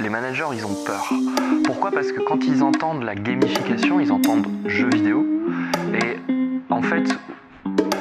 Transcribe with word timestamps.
les 0.00 0.08
managers, 0.08 0.44
ils 0.54 0.64
ont 0.64 0.74
peur. 0.86 1.12
Pourquoi? 1.64 1.90
Parce 1.90 2.12
que 2.12 2.20
quand 2.20 2.38
ils 2.44 2.62
entendent 2.62 3.02
la 3.02 3.14
gamification, 3.14 4.00
ils 4.00 4.12
entendent 4.12 4.46
jeu 4.66 4.88
vidéo. 4.92 5.26
Et 5.94 6.16
en 6.70 6.82
fait, 6.82 7.04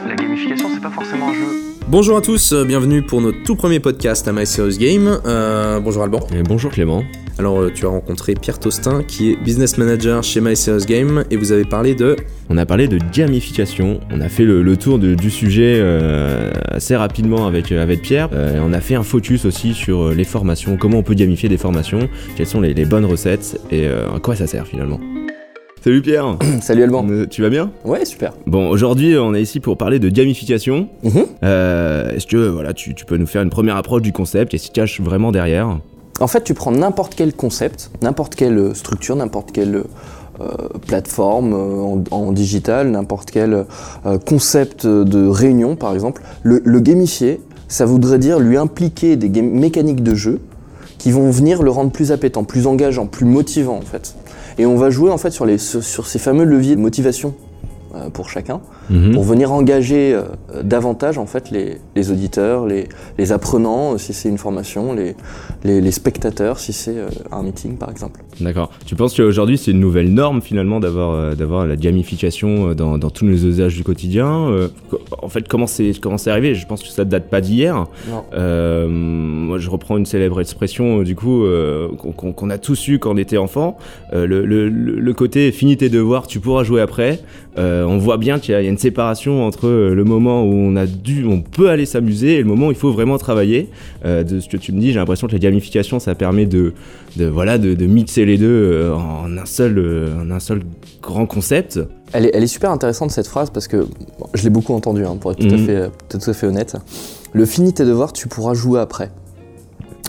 la 0.07 0.15
gamification, 0.15 0.69
c'est 0.73 0.81
pas 0.81 0.89
forcément 0.89 1.29
un 1.29 1.33
jeu. 1.33 1.77
Bonjour 1.87 2.17
à 2.17 2.21
tous, 2.21 2.51
euh, 2.51 2.65
bienvenue 2.65 3.01
pour 3.01 3.21
notre 3.21 3.41
tout 3.43 3.55
premier 3.55 3.79
podcast 3.79 4.27
à 4.27 4.33
My 4.33 4.45
Serious 4.45 4.77
Game. 4.77 5.21
Euh, 5.25 5.79
bonjour 5.79 6.03
Alban. 6.03 6.19
Et 6.33 6.43
bonjour 6.43 6.71
Clément. 6.71 7.03
Alors, 7.39 7.59
euh, 7.61 7.71
tu 7.73 7.85
as 7.85 7.89
rencontré 7.89 8.33
Pierre 8.33 8.57
Tostin, 8.59 9.03
qui 9.03 9.31
est 9.31 9.35
business 9.35 9.77
manager 9.77 10.23
chez 10.23 10.41
My 10.41 10.55
Serious 10.55 10.85
Game, 10.87 11.23
et 11.29 11.37
vous 11.37 11.51
avez 11.51 11.65
parlé 11.65 11.93
de. 11.93 12.15
On 12.49 12.57
a 12.57 12.65
parlé 12.65 12.87
de 12.87 12.97
gamification. 13.13 13.99
On 14.11 14.21
a 14.21 14.29
fait 14.29 14.43
le, 14.43 14.63
le 14.63 14.75
tour 14.77 14.97
de- 14.97 15.13
du 15.13 15.29
sujet 15.29 15.77
euh, 15.79 16.51
assez 16.71 16.95
rapidement 16.95 17.45
avec, 17.45 17.71
euh, 17.71 17.83
avec 17.83 18.01
Pierre. 18.01 18.29
Euh, 18.33 18.59
on 18.65 18.73
a 18.73 18.79
fait 18.81 18.95
un 18.95 19.03
focus 19.03 19.45
aussi 19.45 19.75
sur 19.75 20.09
les 20.09 20.23
formations, 20.23 20.77
comment 20.77 20.97
on 20.99 21.03
peut 21.03 21.13
gamifier 21.13 21.47
des 21.47 21.57
formations, 21.57 22.09
quelles 22.35 22.47
sont 22.47 22.61
les, 22.61 22.73
les 22.73 22.85
bonnes 22.85 23.05
recettes 23.05 23.59
et 23.71 23.85
euh, 23.87 24.09
à 24.15 24.19
quoi 24.19 24.35
ça 24.35 24.47
sert 24.47 24.65
finalement. 24.65 24.99
Salut 25.83 26.01
Pierre 26.01 26.37
Salut 26.61 26.81
Alban. 26.83 27.05
Tu 27.29 27.43
vas 27.43 27.49
bien? 27.49 27.71
Ouais, 27.85 28.03
super. 28.03 28.33
Bon, 28.47 28.67
aujourd'hui, 28.69 29.15
on 29.15 29.35
est 29.35 29.41
ici 29.43 29.59
pour 29.59 29.77
parler 29.77 29.99
de 29.99 30.09
gamification. 30.09 30.89
Mhm. 31.03 31.11
Euh, 31.43 32.09
Est-ce 32.15 32.25
que 32.25 32.37
voilà, 32.47 32.73
tu, 32.73 32.95
tu 32.95 33.05
peux 33.05 33.17
nous 33.17 33.27
faire 33.27 33.43
une 33.43 33.51
première 33.51 33.75
approche 33.75 34.01
du 34.01 34.11
concept 34.11 34.55
et 34.55 34.57
ce 34.57 34.65
qui 34.67 34.71
cache 34.71 34.99
vraiment 35.01 35.31
derrière? 35.31 35.77
En 36.19 36.27
fait, 36.27 36.43
tu 36.43 36.53
prends 36.53 36.71
n'importe 36.71 37.13
quel 37.15 37.33
concept, 37.33 37.91
n'importe 38.01 38.35
quelle 38.35 38.75
structure, 38.75 39.15
n'importe 39.15 39.51
quelle 39.51 39.83
euh, 40.39 40.67
plateforme 40.85 41.53
euh, 41.53 42.03
en, 42.11 42.31
digital, 42.31 42.91
n'importe 42.91 43.31
quel 43.31 43.65
euh, 44.05 44.19
concept 44.19 44.85
de 44.85 45.27
réunion, 45.27 45.75
par 45.75 45.95
exemple. 45.95 46.21
Le, 46.43 46.79
gamifier, 46.79 47.41
ça 47.67 47.85
voudrait 47.85 48.19
dire 48.19 48.39
lui 48.39 48.55
impliquer 48.55 49.15
des 49.15 49.41
mécaniques 49.41 50.03
de 50.03 50.13
jeu 50.13 50.39
qui 50.99 51.11
vont 51.11 51.31
venir 51.31 51.63
le 51.63 51.71
rendre 51.71 51.91
plus 51.91 52.11
appétant, 52.11 52.43
plus 52.43 52.67
engageant, 52.67 53.07
plus 53.07 53.25
motivant 53.25 53.77
en 53.77 53.81
fait. 53.81 54.15
Et 54.59 54.67
on 54.67 54.75
va 54.75 54.91
jouer 54.91 55.09
en 55.09 55.17
fait 55.17 55.31
sur, 55.31 55.45
les, 55.45 55.57
sur, 55.57 56.05
ces 56.05 56.19
fameux 56.19 56.43
leviers 56.43 56.75
de 56.75 56.81
motivation 56.81 57.33
pour 58.13 58.29
chacun. 58.29 58.61
Mhm. 58.89 59.11
pour 59.13 59.23
venir 59.23 59.51
engager 59.51 60.13
euh, 60.13 60.21
davantage 60.63 61.17
en 61.17 61.25
fait 61.25 61.51
les, 61.51 61.77
les 61.95 62.09
auditeurs, 62.11 62.65
les, 62.65 62.87
les 63.17 63.31
apprenants 63.33 63.93
euh, 63.93 63.97
si 63.97 64.13
c'est 64.13 64.29
une 64.29 64.37
formation, 64.37 64.93
les, 64.93 65.15
spectateurs 65.91 66.57
si 66.59 66.71
c'est 66.73 66.97
euh, 66.97 67.07
un 67.31 67.43
meeting 67.43 67.77
par 67.77 67.89
exemple. 67.91 68.21
D'accord. 68.39 68.69
Tu 68.85 68.95
penses 68.95 69.13
qu'aujourd'hui 69.15 69.57
c'est 69.57 69.71
une 69.71 69.79
nouvelle 69.81 70.13
norme 70.13 70.41
finalement 70.41 70.79
d'avoir 70.79 71.11
euh, 71.11 71.35
d'avoir 71.35 71.65
la 71.67 71.75
gamification 71.75 72.69
euh, 72.69 72.73
dans, 72.75 72.97
dans 72.97 73.09
tous 73.09 73.25
nos 73.25 73.33
usages 73.33 73.75
du 73.75 73.83
quotidien 73.83 74.47
euh, 74.49 74.67
En 75.21 75.27
fait, 75.29 75.47
comment 75.47 75.67
c'est 75.67 75.91
comment 75.99 76.17
c'est 76.17 76.31
arrivé? 76.31 76.55
Je 76.55 76.65
pense 76.65 76.81
que 76.83 76.89
ça 76.89 77.03
date 77.03 77.29
pas 77.29 77.41
d'hier. 77.41 77.87
Euh, 78.33 78.87
moi, 78.87 79.57
je 79.57 79.69
reprends 79.69 79.97
une 79.97 80.05
célèbre 80.05 80.39
expression 80.39 80.99
euh, 80.99 81.03
du 81.03 81.15
coup 81.15 81.43
euh, 81.43 81.87
qu'on 82.15 82.49
a 82.49 82.57
tous 82.57 82.87
eu 82.87 82.99
quand 82.99 83.11
on 83.13 83.17
était 83.17 83.37
enfant. 83.37 83.77
Euh, 84.13 84.25
le, 84.27 84.45
le- 84.45 84.69
le- 84.69 84.99
le 84.99 85.13
côté 85.13 85.51
fini 85.51 85.77
tes 85.77 85.89
devoirs, 85.89 86.27
tu 86.27 86.39
pourras 86.39 86.63
jouer 86.63 86.81
après. 86.81 87.19
Euh, 87.57 87.85
on 87.87 87.97
voit 87.97 88.17
bien 88.17 88.39
qu'il 88.39 88.51
y, 88.53 88.55
a 88.55 88.61
il 88.61 88.65
y 88.65 88.67
a 88.67 88.69
une 88.69 88.77
séparation 88.77 89.45
entre 89.45 89.67
euh, 89.67 89.95
le 89.95 90.03
moment 90.03 90.43
où 90.43 90.53
on 90.53 90.75
a 90.75 90.85
dû, 90.85 91.25
on 91.25 91.41
peut 91.41 91.69
aller 91.69 91.85
s'amuser 91.85 92.35
et 92.35 92.37
le 92.39 92.45
moment 92.45 92.67
où 92.67 92.71
il 92.71 92.77
faut 92.77 92.91
vraiment 92.91 93.17
travailler. 93.17 93.69
Euh, 94.05 94.23
de 94.23 94.39
ce 94.39 94.47
que 94.49 94.57
tu 94.57 94.71
me 94.71 94.79
dis, 94.79 94.91
j'ai 94.91 94.99
l'impression 94.99 95.27
que 95.27 95.33
la 95.33 95.39
gamification, 95.39 95.99
ça 95.99 96.13
permet 96.15 96.45
de, 96.45 96.73
de 97.15 97.25
voilà, 97.25 97.57
de, 97.57 97.73
de 97.73 97.85
mixer 97.85 98.25
les 98.25 98.37
deux 98.37 98.45
euh, 98.47 98.93
en 98.93 99.37
un 99.37 99.45
seul, 99.45 99.77
euh, 99.77 100.21
en 100.21 100.29
un 100.31 100.39
seul 100.39 100.61
grand 101.01 101.25
concept. 101.25 101.79
Elle 102.13 102.25
est, 102.25 102.31
elle 102.33 102.43
est 102.43 102.47
super 102.47 102.71
intéressante 102.71 103.11
cette 103.11 103.27
phrase 103.27 103.49
parce 103.49 103.67
que 103.67 103.77
bon, 103.77 104.27
je 104.33 104.43
l'ai 104.43 104.49
beaucoup 104.49 104.73
entendue 104.73 105.05
hein, 105.05 105.17
pour 105.19 105.31
être 105.31 105.39
tout, 105.39 105.53
à 105.53 105.57
Mhm. 105.57 105.65
fait, 105.65 105.91
tout 106.09 106.29
à 106.29 106.33
fait 106.33 106.47
honnête. 106.47 106.75
Le 107.33 107.45
fini 107.45 107.73
tes 107.73 107.85
devoirs, 107.85 108.13
tu 108.13 108.27
pourras 108.27 108.53
jouer 108.53 108.79
après. 108.79 109.09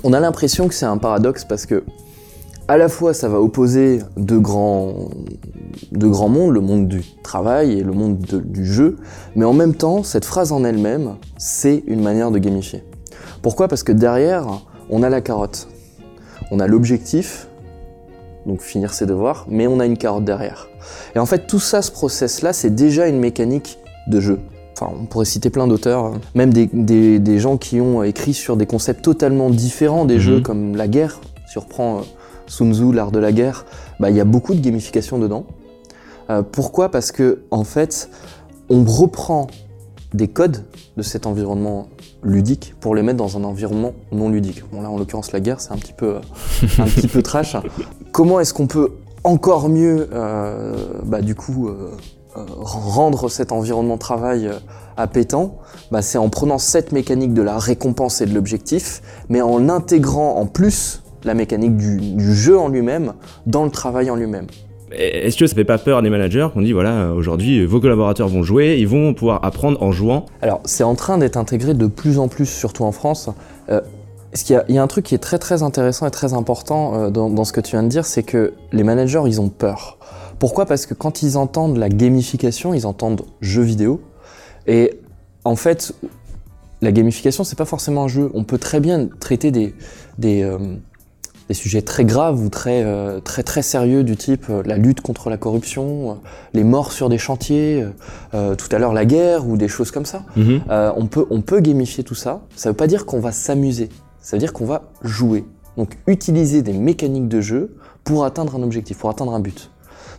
On 0.04 0.12
a 0.12 0.20
l'impression 0.20 0.68
que 0.68 0.74
c'est 0.74 0.86
un 0.86 0.96
paradoxe 0.98 1.44
parce 1.44 1.66
que 1.66 1.82
à 2.68 2.76
la 2.76 2.88
fois 2.88 3.14
ça 3.14 3.28
va 3.28 3.40
opposer 3.40 4.00
deux 4.16 4.38
grands, 4.40 5.08
deux 5.92 6.08
grands 6.08 6.28
mondes, 6.28 6.52
le 6.52 6.60
monde 6.60 6.86
du 6.88 7.02
travail 7.22 7.78
et 7.78 7.82
le 7.82 7.92
monde 7.92 8.18
de- 8.18 8.40
du 8.40 8.64
jeu, 8.66 8.96
mais 9.36 9.44
en 9.44 9.52
même 9.54 9.74
temps 9.74 10.02
cette 10.02 10.24
phrase 10.24 10.52
en 10.52 10.64
elle-même, 10.64 11.16
c'est 11.38 11.82
une 11.86 12.02
manière 12.02 12.30
de 12.30 12.38
gamifier. 12.38 12.84
Pourquoi? 13.42 13.68
Parce 13.68 13.82
que 13.82 13.92
derrière, 13.92 14.46
on 14.90 15.02
a 15.02 15.08
la 15.08 15.20
carotte. 15.20 15.68
On 16.50 16.60
a 16.60 16.66
l'objectif, 16.66 17.48
donc 18.46 18.60
finir 18.62 18.92
ses 18.94 19.06
devoirs, 19.06 19.46
mais 19.48 19.66
on 19.66 19.80
a 19.80 19.86
une 19.86 19.96
carotte 19.98 20.24
derrière. 20.24 20.68
Et 21.14 21.18
en 21.18 21.26
fait, 21.26 21.46
tout 21.46 21.60
ça, 21.60 21.82
ce 21.82 21.90
process-là, 21.90 22.52
c'est 22.52 22.74
déjà 22.74 23.06
une 23.06 23.18
mécanique 23.18 23.78
de 24.08 24.20
jeu. 24.20 24.38
Enfin, 24.74 24.92
on 25.00 25.06
pourrait 25.06 25.24
citer 25.24 25.50
plein 25.50 25.66
d'auteurs, 25.66 26.06
euh, 26.06 26.10
même 26.34 26.52
des, 26.52 26.68
des- 26.72 27.18
des 27.18 27.38
gens 27.38 27.56
qui 27.56 27.80
ont 27.80 28.02
écrit 28.02 28.32
sur 28.34 28.56
des 28.56 28.66
concepts 28.66 29.02
totalement 29.02 29.50
différents 29.50 30.04
des 30.04 30.14
Mhm. 30.14 30.20
jeux, 30.20 30.40
comme 30.40 30.76
la 30.76 30.88
guerre. 30.88 31.20
Si 31.48 31.58
on 31.58 31.62
reprend 31.62 31.98
euh, 31.98 32.00
Sun 32.48 32.72
Tzu, 32.74 32.92
l'art 32.92 33.12
de 33.12 33.18
la 33.18 33.32
guerre, 33.32 33.64
bah, 34.00 34.10
il 34.10 34.16
y 34.16 34.20
a 34.20 34.24
beaucoup 34.24 34.54
de 34.54 34.60
gamification 34.60 35.18
dedans. 35.18 35.46
Euh, 36.30 36.42
pourquoi? 36.42 36.90
Parce 36.90 37.12
que, 37.12 37.42
en 37.50 37.64
fait, 37.64 38.10
on 38.68 38.84
reprend 38.84 39.46
des 40.14 40.28
codes 40.28 40.64
de 40.96 41.02
cet 41.02 41.26
environnement 41.26 41.88
ludique 42.22 42.74
pour 42.80 42.94
les 42.94 43.02
mettre 43.02 43.18
dans 43.18 43.36
un 43.36 43.44
environnement 43.44 43.92
non 44.10 44.28
ludique. 44.30 44.64
Bon 44.72 44.80
là 44.80 44.90
en 44.90 44.98
l'occurrence 44.98 45.32
la 45.32 45.40
guerre 45.40 45.60
c'est 45.60 45.72
un 45.72 45.76
petit 45.76 45.92
peu 45.92 46.14
euh, 46.14 46.20
un 46.78 46.86
petit 46.86 47.08
peu 47.08 47.22
trash. 47.22 47.56
Comment 48.12 48.40
est-ce 48.40 48.54
qu'on 48.54 48.66
peut 48.66 48.92
encore 49.22 49.68
mieux 49.68 50.08
euh, 50.12 50.74
bah, 51.04 51.20
du 51.20 51.34
coup 51.34 51.70
rendre 52.34 53.28
cet 53.28 53.52
environnement 53.52 53.94
de 53.94 54.00
travail 54.00 54.50
appétant? 54.96 55.58
Bah, 55.90 56.02
C'est 56.02 56.18
en 56.18 56.30
prenant 56.30 56.58
cette 56.58 56.92
mécanique 56.92 57.34
de 57.34 57.42
la 57.42 57.58
récompense 57.58 58.20
et 58.20 58.26
de 58.26 58.34
l'objectif, 58.34 59.02
mais 59.28 59.42
en 59.42 59.68
intégrant 59.68 60.36
en 60.36 60.46
plus 60.46 61.02
la 61.24 61.34
mécanique 61.34 61.76
du, 61.76 61.96
du 61.98 62.34
jeu 62.34 62.58
en 62.58 62.68
lui-même 62.68 63.12
dans 63.46 63.64
le 63.64 63.70
travail 63.70 64.10
en 64.10 64.16
lui-même. 64.16 64.46
Est-ce 64.90 65.36
que 65.36 65.46
ça 65.46 65.54
fait 65.54 65.64
pas 65.64 65.76
peur 65.76 65.98
à 65.98 66.02
des 66.02 66.08
managers 66.08 66.48
qu'on 66.54 66.62
dit 66.62 66.72
voilà, 66.72 67.12
aujourd'hui 67.12 67.64
vos 67.66 67.78
collaborateurs 67.78 68.28
vont 68.28 68.42
jouer, 68.42 68.78
ils 68.78 68.88
vont 68.88 69.12
pouvoir 69.12 69.44
apprendre 69.44 69.82
en 69.82 69.92
jouant 69.92 70.24
Alors, 70.40 70.60
c'est 70.64 70.82
en 70.84 70.94
train 70.94 71.18
d'être 71.18 71.36
intégré 71.36 71.74
de 71.74 71.86
plus 71.86 72.18
en 72.18 72.28
plus, 72.28 72.46
surtout 72.46 72.84
en 72.84 72.92
France. 72.92 73.28
Euh, 73.68 73.82
ce 74.32 74.44
qu'il 74.44 74.54
y 74.54 74.58
a- 74.58 74.64
il 74.68 74.74
y, 74.74 74.78
a 74.78 74.82
un 74.82 74.86
truc 74.86 75.04
qui 75.04 75.14
est 75.14 75.18
très 75.18 75.38
très 75.38 75.62
intéressant 75.62 76.06
et 76.06 76.10
très 76.10 76.32
important 76.32 76.94
euh, 76.94 77.10
dans, 77.10 77.28
dans 77.28 77.44
ce 77.44 77.52
que 77.52 77.60
tu 77.60 77.72
viens 77.72 77.82
de 77.82 77.88
dire, 77.88 78.06
c'est 78.06 78.22
que 78.22 78.54
les 78.72 78.82
managers, 78.82 79.22
ils 79.26 79.40
ont 79.42 79.50
peur. 79.50 79.98
Pourquoi? 80.38 80.64
Parce 80.64 80.86
que 80.86 80.94
quand 80.94 81.22
ils 81.22 81.36
entendent 81.36 81.76
la 81.76 81.88
gamification, 81.90 82.72
ils 82.72 82.86
entendent 82.86 83.22
jeu 83.42 83.62
vidéo. 83.62 84.00
Et 84.66 84.94
en 85.44 85.56
fait, 85.56 85.92
la 86.80 86.92
gamification, 86.92 87.42
c'est 87.44 87.58
pas 87.58 87.64
forcément 87.64 88.04
un 88.04 88.08
jeu. 88.08 88.30
On 88.34 88.44
peut 88.44 88.58
très 88.58 88.80
bien 88.80 89.08
traiter 89.20 89.50
des, 89.50 89.74
des, 90.18 90.42
euh, 90.42 90.58
des 91.48 91.54
sujets 91.54 91.82
très 91.82 92.04
graves 92.04 92.42
ou 92.44 92.50
très, 92.50 92.84
euh, 92.84 93.20
très, 93.20 93.42
très 93.42 93.62
sérieux 93.62 94.04
du 94.04 94.16
type 94.16 94.46
euh, 94.50 94.62
la 94.66 94.76
lutte 94.76 95.00
contre 95.00 95.30
la 95.30 95.38
corruption, 95.38 96.10
euh, 96.10 96.14
les 96.52 96.62
morts 96.62 96.92
sur 96.92 97.08
des 97.08 97.18
chantiers, 97.18 97.84
tout 98.32 98.68
à 98.70 98.78
l'heure 98.78 98.92
la 98.92 99.04
guerre 99.04 99.46
ou 99.46 99.56
des 99.56 99.68
choses 99.68 99.90
comme 99.90 100.04
ça. 100.04 100.24
Euh, 100.36 100.92
on, 100.96 101.06
peut, 101.06 101.26
on 101.30 101.40
peut 101.40 101.60
gamifier 101.60 102.04
tout 102.04 102.14
ça. 102.14 102.42
Ça 102.54 102.68
veut 102.70 102.76
pas 102.76 102.86
dire 102.86 103.06
qu'on 103.06 103.20
va 103.20 103.32
s'amuser. 103.32 103.88
Ça 104.20 104.36
veut 104.36 104.40
dire 104.40 104.52
qu'on 104.52 104.66
va 104.66 104.90
jouer. 105.02 105.44
Donc 105.76 105.96
utiliser 106.06 106.62
des 106.62 106.72
mécaniques 106.72 107.28
de 107.28 107.40
jeu 107.40 107.76
pour 108.04 108.24
atteindre 108.24 108.56
un 108.56 108.62
objectif, 108.62 108.98
pour 108.98 109.10
atteindre 109.10 109.34
un 109.34 109.40
but. 109.40 109.70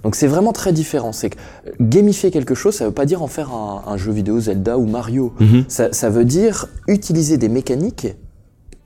Donc 0.03 0.15
c'est 0.15 0.27
vraiment 0.27 0.53
très 0.53 0.71
différent. 0.71 1.11
C'est 1.11 1.29
que 1.29 1.37
gamifier 1.79 2.31
quelque 2.31 2.55
chose, 2.55 2.75
ça 2.75 2.85
veut 2.85 2.91
pas 2.93 3.05
dire 3.05 3.21
en 3.21 3.27
faire 3.27 3.53
un, 3.53 3.83
un 3.85 3.97
jeu 3.97 4.11
vidéo 4.11 4.39
Zelda 4.39 4.77
ou 4.77 4.85
Mario. 4.85 5.33
Ça, 5.67 5.91
ça 5.91 6.09
veut 6.09 6.25
dire 6.25 6.67
utiliser 6.87 7.37
des 7.37 7.49
mécaniques 7.49 8.07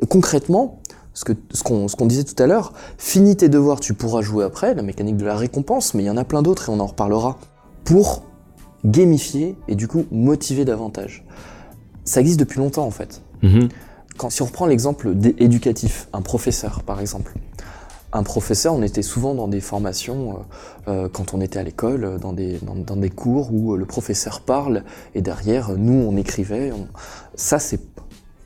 concrètement. 0.10 0.82
Ce 1.14 1.26
que- 1.26 1.34
ce 1.52 1.62
qu'on 1.64 1.88
ce 1.88 1.96
qu'on 1.96 2.06
disait 2.08 2.24
tout 2.24 2.42
à 2.42 2.48
l'heure, 2.48 2.74
finis 2.98 3.36
tes 3.36 3.50
devoirs, 3.50 3.80
tu 3.80 3.94
pourras 3.94 4.22
jouer 4.22 4.44
après, 4.44 4.74
la 4.74 4.82
mécanique 4.82 5.18
de 5.18 5.26
la 5.26 5.36
récompense, 5.36 5.94
mais 5.94 6.04
il 6.04 6.08
y 6.08 6.10
en 6.10 6.18
a 6.18 6.24
plein 6.24 6.42
d'autres 6.42 6.70
et 6.70 6.72
on 6.72 6.80
en 6.80 6.88
reparlera, 6.88 7.38
pour 7.84 8.24
gamifier 8.86 9.56
et 9.68 9.76
du 9.76 9.88
coup 9.88 10.06
motiver 10.12 10.66
davantage. 10.66 11.24
Ça 12.06 12.20
existe 12.20 12.40
depuis 12.40 12.60
longtemps 12.60 12.86
en 12.86 12.92
fait. 12.92 13.22
Mhm. 13.44 13.70
Quand, 14.18 14.30
si 14.30 14.42
on 14.42 14.46
reprend 14.46 14.66
l'exemple 14.66 15.14
éducatif, 15.38 16.08
un 16.14 16.22
professeur 16.22 16.84
par 16.84 17.00
exemple. 17.00 17.34
Un 18.16 18.22
professeur, 18.22 18.76
on 18.76 18.84
était 18.84 19.02
souvent 19.02 19.34
dans 19.34 19.48
des 19.48 19.60
formations, 19.62 20.38
euh, 20.88 20.92
euh, 21.06 21.10
quand 21.12 21.34
on 21.34 21.42
était 21.42 21.58
à 21.58 21.64
l'école, 21.64 22.20
dans 22.22 22.32
des, 22.34 22.60
dans, 22.62 22.76
dans 22.76 22.96
des 22.96 23.10
cours 23.10 23.52
où 23.52 23.76
le 23.76 23.86
professeur 23.86 24.42
parle 24.42 24.84
et 25.16 25.22
derrière, 25.22 25.72
nous, 25.76 25.94
on 26.08 26.16
écrivait. 26.16 26.72
on- 26.72 26.88
Ça, 27.36 27.58
c'est 27.58 27.80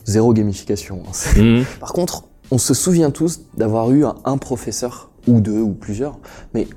zéro 0.05 0.33
gamification. 0.33 1.03
hein. 1.05 1.41
Mhm. 1.41 1.65
Par 1.81 1.91
contre, 1.91 2.23
on 2.51 2.57
se 2.57 2.73
souvient 2.73 3.11
tous 3.11 3.41
d'avoir 3.55 3.91
eu 3.91 4.05
un, 4.05 4.15
un 4.25 4.37
professeur, 4.37 5.11
ou 5.27 5.41
deux, 5.41 5.59
ou 5.59 5.73
plusieurs, 5.73 6.19
mais 6.53 6.67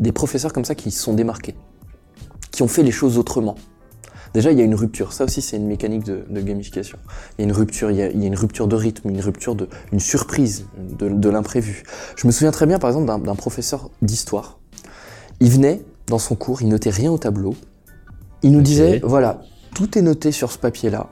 des 0.00 0.12
professeurs 0.12 0.52
comme 0.52 0.64
ça 0.64 0.74
qui 0.74 0.90
se 0.90 1.02
sont 1.02 1.14
démarqués, 1.14 1.54
qui 2.50 2.62
ont 2.62 2.68
fait 2.68 2.82
les 2.82 2.90
choses 2.90 3.18
autrement. 3.18 3.54
Déjà, 4.34 4.50
il 4.50 4.58
y 4.58 4.62
a 4.62 4.64
une 4.64 4.74
rupture. 4.74 5.12
Ça 5.12 5.24
aussi, 5.24 5.42
c'est 5.42 5.58
une 5.58 5.66
mécanique 5.66 6.04
de, 6.04 6.24
de 6.28 6.40
gamification. 6.40 6.98
Il 7.36 7.42
y 7.42 7.44
a 7.44 7.44
une 7.44 7.52
rupture, 7.52 7.90
il 7.90 7.98
y 7.98 8.02
a, 8.02 8.08
il 8.08 8.18
y 8.18 8.24
a 8.24 8.26
une 8.26 8.34
rupture 8.34 8.66
de 8.66 8.74
rythme, 8.74 9.10
une 9.10 9.20
rupture 9.20 9.54
de, 9.54 9.68
une 9.92 10.00
surprise, 10.00 10.64
de, 10.98 11.10
de 11.10 11.28
l'imprévu. 11.28 11.82
Je 12.16 12.26
me 12.26 12.32
souviens 12.32 12.50
très 12.50 12.66
bien, 12.66 12.78
par 12.78 12.88
exemple, 12.88 13.06
d'un 13.22 13.34
professeur 13.34 13.90
d'histoire. 14.00 14.58
Il 15.40 15.50
venait 15.50 15.84
dans 16.06 16.18
son 16.18 16.34
cours, 16.34 16.62
il 16.62 16.68
notait 16.68 16.90
rien 16.90 17.12
au 17.12 17.18
tableau. 17.18 17.54
Il 18.42 18.52
nous 18.52 18.62
disait, 18.62 19.00
voilà, 19.04 19.42
tout 19.74 19.98
est 19.98 20.02
noté 20.02 20.32
sur 20.32 20.50
ce 20.50 20.58
papier-là. 20.58 21.10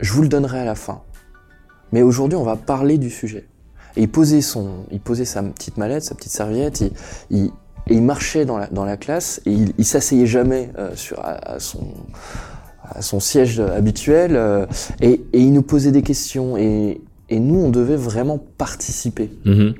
Je 0.00 0.12
vous 0.12 0.22
le 0.22 0.28
donnerai 0.28 0.60
à 0.60 0.64
la 0.64 0.74
fin. 0.74 1.00
Mais 1.92 2.02
aujourd'hui, 2.02 2.36
on 2.36 2.42
va 2.44 2.56
parler 2.56 2.98
du 2.98 3.10
sujet. 3.10 3.46
Et 3.96 4.02
il 4.02 4.08
posait, 4.10 4.42
son, 4.42 4.84
il 4.90 5.00
posait 5.00 5.24
sa 5.24 5.42
petite 5.42 5.78
mallette, 5.78 6.02
sa 6.02 6.14
petite 6.14 6.32
serviette, 6.32 6.80
il, 6.80 6.90
il- 7.30 7.50
et 7.88 7.94
il 7.94 8.02
marchait 8.02 8.44
dans 8.44 8.58
la, 8.58 8.66
dans 8.66 8.84
la 8.84 8.96
classe 8.96 9.40
et 9.46 9.52
il, 9.52 9.72
il 9.78 9.84
s'asseyait 9.84 10.26
jamais 10.26 10.70
euh, 10.76 10.90
sur, 10.96 11.20
à, 11.20 11.52
à 11.52 11.60
son, 11.60 11.86
à 12.82 13.00
son 13.00 13.20
siège 13.20 13.60
habituel 13.60 14.34
euh, 14.34 14.66
et, 15.00 15.22
et 15.32 15.40
il 15.40 15.52
nous 15.52 15.62
posait 15.62 15.92
des 15.92 16.02
questions 16.02 16.56
et, 16.56 17.00
et 17.30 17.38
nous, 17.38 17.60
on 17.60 17.70
devait 17.70 17.94
vraiment 17.94 18.40
participer. 18.58 19.30
Mhm. 19.44 19.74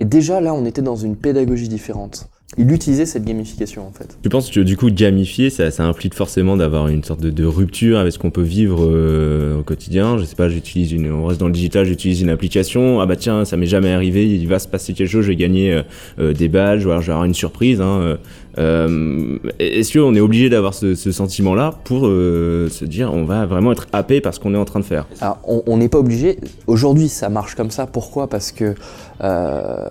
Et 0.00 0.04
déjà 0.04 0.40
là, 0.40 0.54
on 0.54 0.64
était 0.64 0.82
dans 0.82 0.96
une 0.96 1.14
pédagogie 1.14 1.68
différente. 1.68 2.28
Il 2.58 2.70
utilisait 2.70 3.06
cette 3.06 3.24
gamification 3.24 3.86
en 3.86 3.92
fait. 3.92 4.18
Tu 4.22 4.28
penses 4.28 4.50
que 4.50 4.60
du 4.60 4.76
coup 4.76 4.90
gamifier, 4.90 5.48
ça, 5.48 5.70
implique 5.84 6.14
forcément 6.14 6.56
d'avoir 6.56 6.88
une 6.88 7.02
sorte 7.02 7.20
de, 7.20 7.30
de 7.30 7.44
rupture 7.44 7.98
avec 7.98 8.12
ce 8.12 8.18
qu'on 8.18 8.30
peut 8.30 8.42
vivre 8.42 8.80
euh, 8.82 9.58
au 9.58 9.62
quotidien? 9.62 10.18
Je 10.18 10.24
sais 10.24 10.36
pas, 10.36 10.50
j'utilise 10.50 10.92
une, 10.92 11.10
on 11.10 11.24
reste 11.24 11.40
dans 11.40 11.46
le 11.46 11.52
digital, 11.52 11.86
j'utilise 11.86 12.20
une 12.20 12.28
application. 12.28 13.00
Ah 13.00 13.06
bah 13.06 13.16
tiens, 13.16 13.46
ça 13.46 13.56
m'est 13.56 13.66
jamais 13.66 13.90
arrivé. 13.90 14.28
Il 14.28 14.48
va 14.48 14.58
se 14.58 14.68
passer 14.68 14.92
quelque 14.92 15.08
chose, 15.08 15.24
je 15.24 15.28
vais 15.28 15.36
gagner 15.36 15.72
euh, 15.72 15.82
euh, 16.18 16.32
des 16.34 16.48
badges, 16.48 16.84
ou 16.84 16.90
alors 16.90 17.00
je 17.00 17.06
vais 17.06 17.12
avoir 17.12 17.24
une 17.24 17.34
surprise. 17.34 17.80
Hein, 17.80 18.18
euh, 18.58 19.38
Est-ce 19.58 19.92
qu'on 19.98 20.14
est 20.14 20.20
obligé 20.20 20.50
d'avoir 20.50 20.74
ce, 20.74 20.94
ce 20.94 21.12
sentiment-là 21.12 21.74
pour 21.84 22.06
euh, 22.06 22.68
se 22.68 22.84
dire 22.84 23.12
on 23.12 23.24
va 23.24 23.46
vraiment 23.46 23.72
être 23.72 23.86
happé 23.92 24.20
par 24.20 24.34
ce 24.34 24.40
qu'on 24.40 24.54
est 24.54 24.58
en 24.58 24.64
train 24.64 24.80
de 24.80 24.84
faire? 24.84 25.06
Alors, 25.20 25.38
on 25.44 25.76
n'est 25.76 25.88
pas 25.88 25.98
obligé. 25.98 26.38
Aujourd'hui, 26.66 27.08
ça 27.08 27.28
marche 27.28 27.54
comme 27.54 27.70
ça. 27.70 27.86
Pourquoi? 27.86 28.28
Parce 28.28 28.52
que 28.52 28.74
euh, 29.22 29.88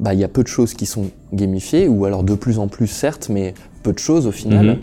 bah, 0.00 0.14
il 0.14 0.20
y 0.20 0.24
a 0.24 0.28
peu 0.28 0.42
de 0.42 0.48
choses 0.48 0.74
qui 0.74 0.86
sont 0.86 1.10
gamifiées, 1.32 1.88
ou 1.88 2.04
alors 2.04 2.22
de 2.22 2.34
plus 2.34 2.58
en 2.58 2.68
plus, 2.68 2.86
certes, 2.86 3.28
mais 3.30 3.54
peu 3.82 3.92
de 3.92 3.98
choses 3.98 4.26
au 4.26 4.32
final. 4.32 4.66
Mhm. 4.66 4.76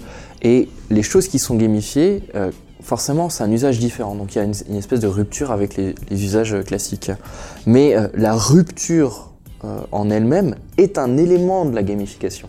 Et 0.44 0.70
les 0.90 1.04
choses 1.04 1.28
qui 1.28 1.38
sont 1.38 1.56
gamifiées, 1.56 2.24
forcément, 2.82 3.30
c'est 3.30 3.44
un 3.44 3.52
usage 3.52 3.78
différent. 3.78 4.16
Donc, 4.16 4.34
il 4.34 4.40
y 4.40 4.42
a 4.42 4.44
une, 4.44 4.56
une 4.70 4.78
espèce 4.78 5.00
de 5.00 5.08
rupture 5.08 5.52
avec 5.52 5.78
les, 5.78 5.94
les 6.10 6.24
usages 6.24 6.56
classiques. 6.66 7.12
Mais 7.68 7.96
la 8.16 8.34
rupture 8.34 9.30
en 9.92 10.10
elle-même 10.10 10.56
est 10.78 10.98
un 10.98 11.18
élément 11.18 11.66
de 11.66 11.76
la 11.76 11.84
gamification. 11.84 12.48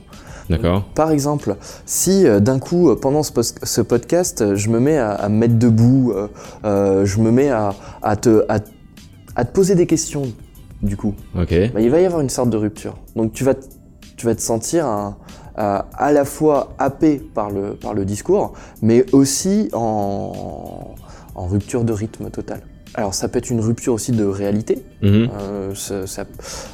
D'accord 0.52 0.84
Par 0.94 1.10
exemple, 1.10 1.56
si 1.86 2.26
euh, 2.26 2.40
d'un 2.40 2.58
coup, 2.58 2.90
euh, 2.90 2.96
pendant 2.96 3.22
ce, 3.22 3.80
podcast, 3.80 4.42
euh, 4.42 4.54
je 4.54 4.68
me 4.70 4.80
mets 4.80 4.98
à, 4.98 5.28
me 5.28 5.36
mettre 5.36 5.58
debout, 5.58 6.12
euh, 6.64 7.04
je 7.04 7.20
me 7.20 7.30
mets 7.30 7.50
à, 7.50 7.74
à 8.02 8.16
te, 8.16 8.44
à, 8.48 8.58
à 9.36 9.44
te 9.44 9.52
poser 9.52 9.74
des 9.74 9.86
questions, 9.86 10.24
du 10.82 10.96
coup, 10.96 11.14
bah, 11.72 11.80
il 11.80 11.90
va 11.90 12.00
y 12.00 12.04
avoir 12.06 12.20
une 12.20 12.28
sorte 12.30 12.50
de 12.50 12.56
rupture. 12.56 12.96
Donc 13.16 13.32
tu 13.32 13.44
vas, 13.44 13.54
te- 13.54 13.66
tu 14.16 14.26
vas 14.26 14.34
te 14.34 14.40
sentir 14.42 14.86
un- 14.86 15.16
à, 15.54 15.86
à 15.94 16.12
la 16.12 16.24
fois 16.24 16.70
happé 16.78 17.18
par 17.18 17.50
le, 17.50 17.74
par 17.74 17.92
le 17.94 18.04
discours, 18.04 18.52
mais 18.80 19.04
aussi 19.12 19.68
en, 19.72 20.94
en 21.34 21.46
rupture 21.46 21.84
de 21.84 21.92
rythme 21.92 22.30
total. 22.30 22.60
Alors 22.94 23.14
ça 23.14 23.28
peut 23.28 23.38
être 23.38 23.50
une 23.50 23.60
rupture 23.60 23.94
aussi 23.94 24.12
de 24.12 24.24
réalité, 24.24 24.84
Mhm. 25.02 25.28
euh, 25.40 25.74
ça- 25.74 26.06
ça- 26.06 26.24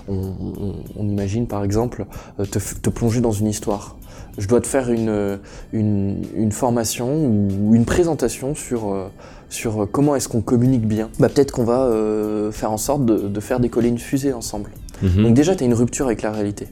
on, 0.08 0.14
on- 0.14 0.74
on 0.96 1.08
imagine 1.08 1.46
par 1.46 1.62
exemple 1.62 2.06
euh, 2.40 2.44
te, 2.44 2.58
te 2.58 2.90
plonger 2.90 3.20
dans 3.20 3.30
une 3.32 3.46
histoire. 3.46 3.96
Je 4.36 4.46
dois 4.46 4.60
te 4.60 4.66
faire 4.68 4.90
une, 4.90 5.38
une, 5.72 6.22
une 6.34 6.52
formation 6.52 7.26
ou 7.26 7.74
une 7.74 7.84
présentation 7.84 8.54
sur, 8.54 8.92
euh, 8.92 9.08
sur 9.48 9.88
comment 9.90 10.14
est-ce 10.14 10.28
qu'on 10.28 10.40
communique 10.42 10.86
bien. 10.86 11.08
Bah, 11.18 11.28
Peut-être 11.28 11.50
qu'on 11.50 11.64
va 11.64 11.82
euh, 11.86 12.52
faire 12.52 12.70
en 12.70 12.76
sorte 12.76 13.04
de, 13.04 13.16
de 13.28 13.40
faire 13.40 13.58
décoller 13.58 13.88
une 13.88 13.98
fusée 13.98 14.32
ensemble. 14.32 14.70
Mhm. 15.02 15.22
Donc 15.24 15.34
déjà, 15.34 15.56
tu 15.56 15.64
as 15.64 15.66
une 15.66 15.74
rupture 15.74 16.06
avec 16.06 16.22
la 16.22 16.30
réalité. 16.30 16.68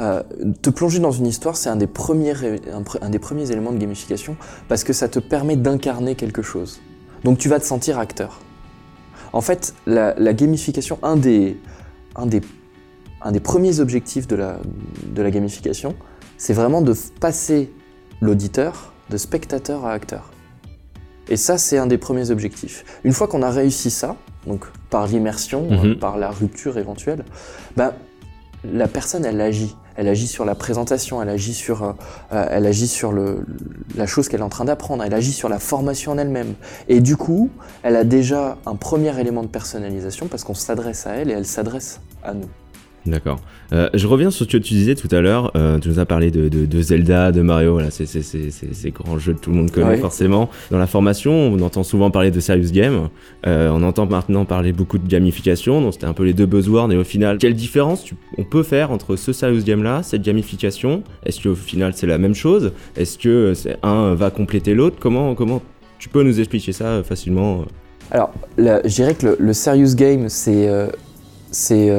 Euh, 0.00 0.22
te 0.62 0.70
plonger 0.70 0.98
dans 0.98 1.12
une 1.12 1.26
histoire, 1.26 1.56
c'est 1.56 1.68
un, 1.68 1.76
des 1.76 1.86
premiers 1.86 2.32
un 3.02 3.10
des 3.10 3.18
premiers 3.18 3.50
éléments 3.50 3.72
de 3.72 3.78
gamification 3.78 4.36
parce 4.68 4.82
que 4.82 4.92
ça 4.92 5.08
te 5.08 5.18
permet 5.18 5.56
d'incarner 5.56 6.14
quelque 6.16 6.42
chose. 6.42 6.80
Donc 7.22 7.38
tu 7.38 7.48
vas 7.48 7.60
te 7.60 7.66
sentir 7.66 7.98
acteur. 7.98 8.40
En 9.32 9.40
fait, 9.40 9.74
la, 9.86 10.14
la 10.18 10.32
gamification, 10.32 10.98
un 11.02 11.16
des, 11.16 11.56
un, 12.16 12.26
des, 12.26 12.40
un 13.22 13.32
des 13.32 13.40
premiers 13.40 13.80
objectifs 13.80 14.26
de 14.26 14.36
la, 14.36 14.58
de 15.06 15.22
la 15.22 15.30
gamification, 15.30 15.94
c'est 16.36 16.52
vraiment 16.54 16.82
de 16.82 16.94
passer 17.20 17.70
l'auditeur 18.20 18.92
de 19.10 19.16
spectateur 19.16 19.84
à 19.86 19.92
acteur. 19.92 20.30
Et 21.28 21.36
ça, 21.36 21.58
c'est 21.58 21.78
un 21.78 21.86
des 21.86 21.98
premiers 21.98 22.30
objectifs. 22.30 22.84
Une 23.04 23.12
fois 23.12 23.28
qu'on 23.28 23.42
a 23.42 23.50
réussi 23.50 23.90
ça, 23.90 24.16
donc 24.46 24.66
par 24.88 25.06
l'immersion, 25.06 25.68
Mhm. 25.70 25.98
par 25.98 26.18
la 26.18 26.30
rupture 26.30 26.76
éventuelle, 26.78 27.24
ben, 27.76 27.92
la 28.64 28.88
personne, 28.88 29.24
elle 29.24 29.40
agit. 29.40 29.76
Elle 30.00 30.08
agit 30.08 30.28
sur 30.28 30.46
la 30.46 30.54
présentation, 30.54 31.20
elle 31.20 31.28
agit 31.28 31.52
sur, 31.52 31.84
euh, 31.84 31.92
euh, 32.32 33.42
la 33.94 34.06
chose 34.06 34.30
qu'elle 34.30 34.40
est 34.40 34.42
en 34.42 34.48
train 34.48 34.64
d'apprendre, 34.64 35.04
elle 35.04 35.12
agit 35.12 35.32
sur 35.32 35.50
la 35.50 35.58
formation 35.58 36.12
en 36.12 36.16
elle-même. 36.16 36.54
Et 36.88 37.02
du 37.02 37.18
coup, 37.18 37.50
elle 37.82 37.96
a 37.96 38.04
déjà 38.04 38.56
un 38.64 38.76
premier 38.76 39.20
élément 39.20 39.42
de 39.42 39.48
personnalisation 39.48 40.26
parce 40.26 40.42
qu'on 40.42 40.54
s'adresse 40.54 41.06
à 41.06 41.16
elle 41.16 41.30
et 41.30 41.34
elle 41.34 41.44
s'adresse 41.44 42.00
à 42.22 42.32
nous. 42.32 42.48
D'accord. 43.06 43.40
Euh, 43.72 43.88
je 43.94 44.06
reviens 44.06 44.30
sur 44.30 44.44
ce 44.44 44.50
que 44.50 44.58
tu 44.58 44.74
disais 44.74 44.94
tout 44.94 45.08
à 45.10 45.22
l'heure. 45.22 45.52
Euh, 45.56 45.78
tu 45.78 45.88
nous 45.88 45.98
as 46.00 46.04
parlé 46.04 46.30
de, 46.30 46.48
de, 46.50 46.66
de 46.66 46.82
Zelda, 46.82 47.32
de 47.32 47.40
Mario. 47.40 47.72
Voilà, 47.72 47.90
c'est 47.90 48.04
c'est 48.04 48.20
c'est 48.20 48.50
c'est 48.50 48.74
ces 48.74 48.90
grands 48.90 49.18
jeux 49.18 49.32
que 49.32 49.40
tout 49.40 49.50
le 49.50 49.56
monde 49.56 49.70
connaît 49.70 49.86
Ouais. 49.86 49.96
forcément. 49.96 50.50
Dans 50.70 50.78
la 50.78 50.86
formation, 50.86 51.32
on 51.32 51.58
entend 51.62 51.82
souvent 51.82 52.10
parler 52.10 52.30
de 52.30 52.40
serious 52.40 52.70
game. 52.72 53.08
Euh, 53.46 53.70
on 53.72 53.82
entend 53.84 54.04
maintenant 54.06 54.44
parler 54.44 54.72
beaucoup 54.72 54.98
de 54.98 55.08
gamification. 55.08 55.80
Donc 55.80 55.94
c'était 55.94 56.04
un 56.06 56.12
peu 56.12 56.24
les 56.24 56.34
deux 56.34 56.44
buzzwords. 56.44 56.92
Et 56.92 56.96
au 56.98 57.04
final, 57.04 57.38
quelle 57.38 57.54
différence 57.54 58.04
tu- 58.04 58.16
on 58.36 58.44
peut 58.44 58.62
faire 58.62 58.90
entre 58.90 59.16
ce 59.16 59.32
serious 59.32 59.62
game 59.64 59.82
là, 59.82 60.02
cette 60.02 60.20
gamification? 60.22 61.02
Est-ce 61.24 61.40
qu'au 61.42 61.54
final 61.54 61.92
c'est 61.94 62.06
la 62.06 62.18
même 62.18 62.34
chose? 62.34 62.72
Est-ce 62.96 63.16
que 63.16 63.54
c'est 63.54 63.78
un 63.82 64.14
va 64.14 64.30
compléter 64.30 64.74
l'autre? 64.74 64.96
Comment 65.00 65.34
comment 65.34 65.62
tu 65.98 66.10
peux 66.10 66.22
nous 66.22 66.38
expliquer 66.38 66.72
ça 66.72 67.02
facilement 67.02 67.64
Alors, 68.10 68.30
je 68.58 68.88
dirais 68.94 69.14
que 69.14 69.26
le, 69.26 69.36
le 69.40 69.52
serious 69.54 69.94
game, 69.94 70.28
c'est 70.28 70.68
c'est, 71.52 71.90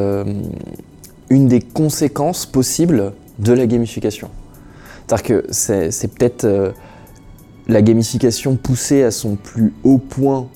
une 1.32 1.48
des 1.48 1.62
conséquences 1.62 2.46
possibles 2.46 3.14
de 3.40 3.54
la 3.54 3.66
gamification. 3.66 4.30
C'est-à-dire 5.08 5.24
que 5.26 5.46
c'est 5.50 6.08
peut-être 6.14 6.44
euh, 6.44 6.72
la 7.68 7.82
gamification 7.82 8.58
poussée 8.58 9.04
à 9.04 9.12
son 9.12 9.36
plus 9.38 9.74
haut 9.84 9.98
point 9.98 10.48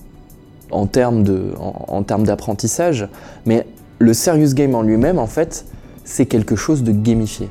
en 0.71 0.85
termes 0.85 1.23
de- 1.23 1.53
en- 1.57 2.01
d'apprentissage, 2.25 3.07
mais 3.45 3.65
le 3.99 4.13
serious 4.13 4.53
game 4.53 4.75
en 4.75 4.81
lui-même, 4.81 5.17
en 5.17 5.27
fait, 5.27 5.65
c'est 6.03 6.25
quelque 6.25 6.57
chose 6.57 6.83
de 6.83 6.91
gamifié, 6.91 7.47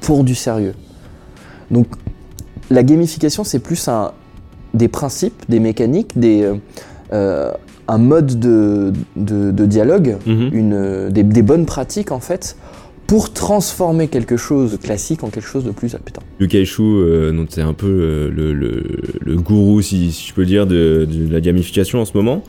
pour 0.00 0.24
du 0.24 0.34
sérieux. 0.34 0.74
Donc, 1.70 1.86
la 2.70 2.82
gamification, 2.82 3.44
c'est 3.44 3.60
plus 3.60 3.88
des 4.74 4.88
principes, 4.88 5.44
des 5.48 5.60
mécaniques, 5.60 6.18
des, 6.18 6.42
euh, 6.42 6.56
euh, 7.12 7.52
un 7.88 7.98
mode 7.98 8.38
de, 8.40 8.92
de- 9.16 9.50
de 9.50 9.66
dialogue, 9.66 10.16
Mhm. 10.26 10.50
une, 10.52 11.08
des, 11.10 11.22
des 11.22 11.42
bonnes 11.42 11.66
pratiques 11.66 12.10
en 12.12 12.20
fait, 12.20 12.56
pour 13.06 13.32
transformer 13.32 14.08
quelque 14.08 14.36
chose 14.36 14.72
de 14.72 14.76
classique 14.78 15.22
en 15.22 15.28
quelque 15.30 15.46
chose 15.46 15.62
de 15.64 15.70
plus 15.70 15.94
appétant. 15.94 16.22
Yukaishu, 16.40 16.82
euh, 16.82 17.30
donc 17.30 17.46
c'est 17.50 17.62
un 17.62 17.72
peu 17.72 17.86
euh, 17.86 18.30
le, 18.34 18.52
le, 18.52 18.82
le 19.24 19.36
gourou, 19.36 19.80
si, 19.80 20.10
si 20.10 20.26
je 20.28 20.34
peux 20.34 20.44
dire, 20.44 20.66
de, 20.66 21.06
de 21.08 21.32
la 21.32 21.40
gamification 21.40 22.00
en 22.00 22.04
ce 22.04 22.16
moment. 22.16 22.42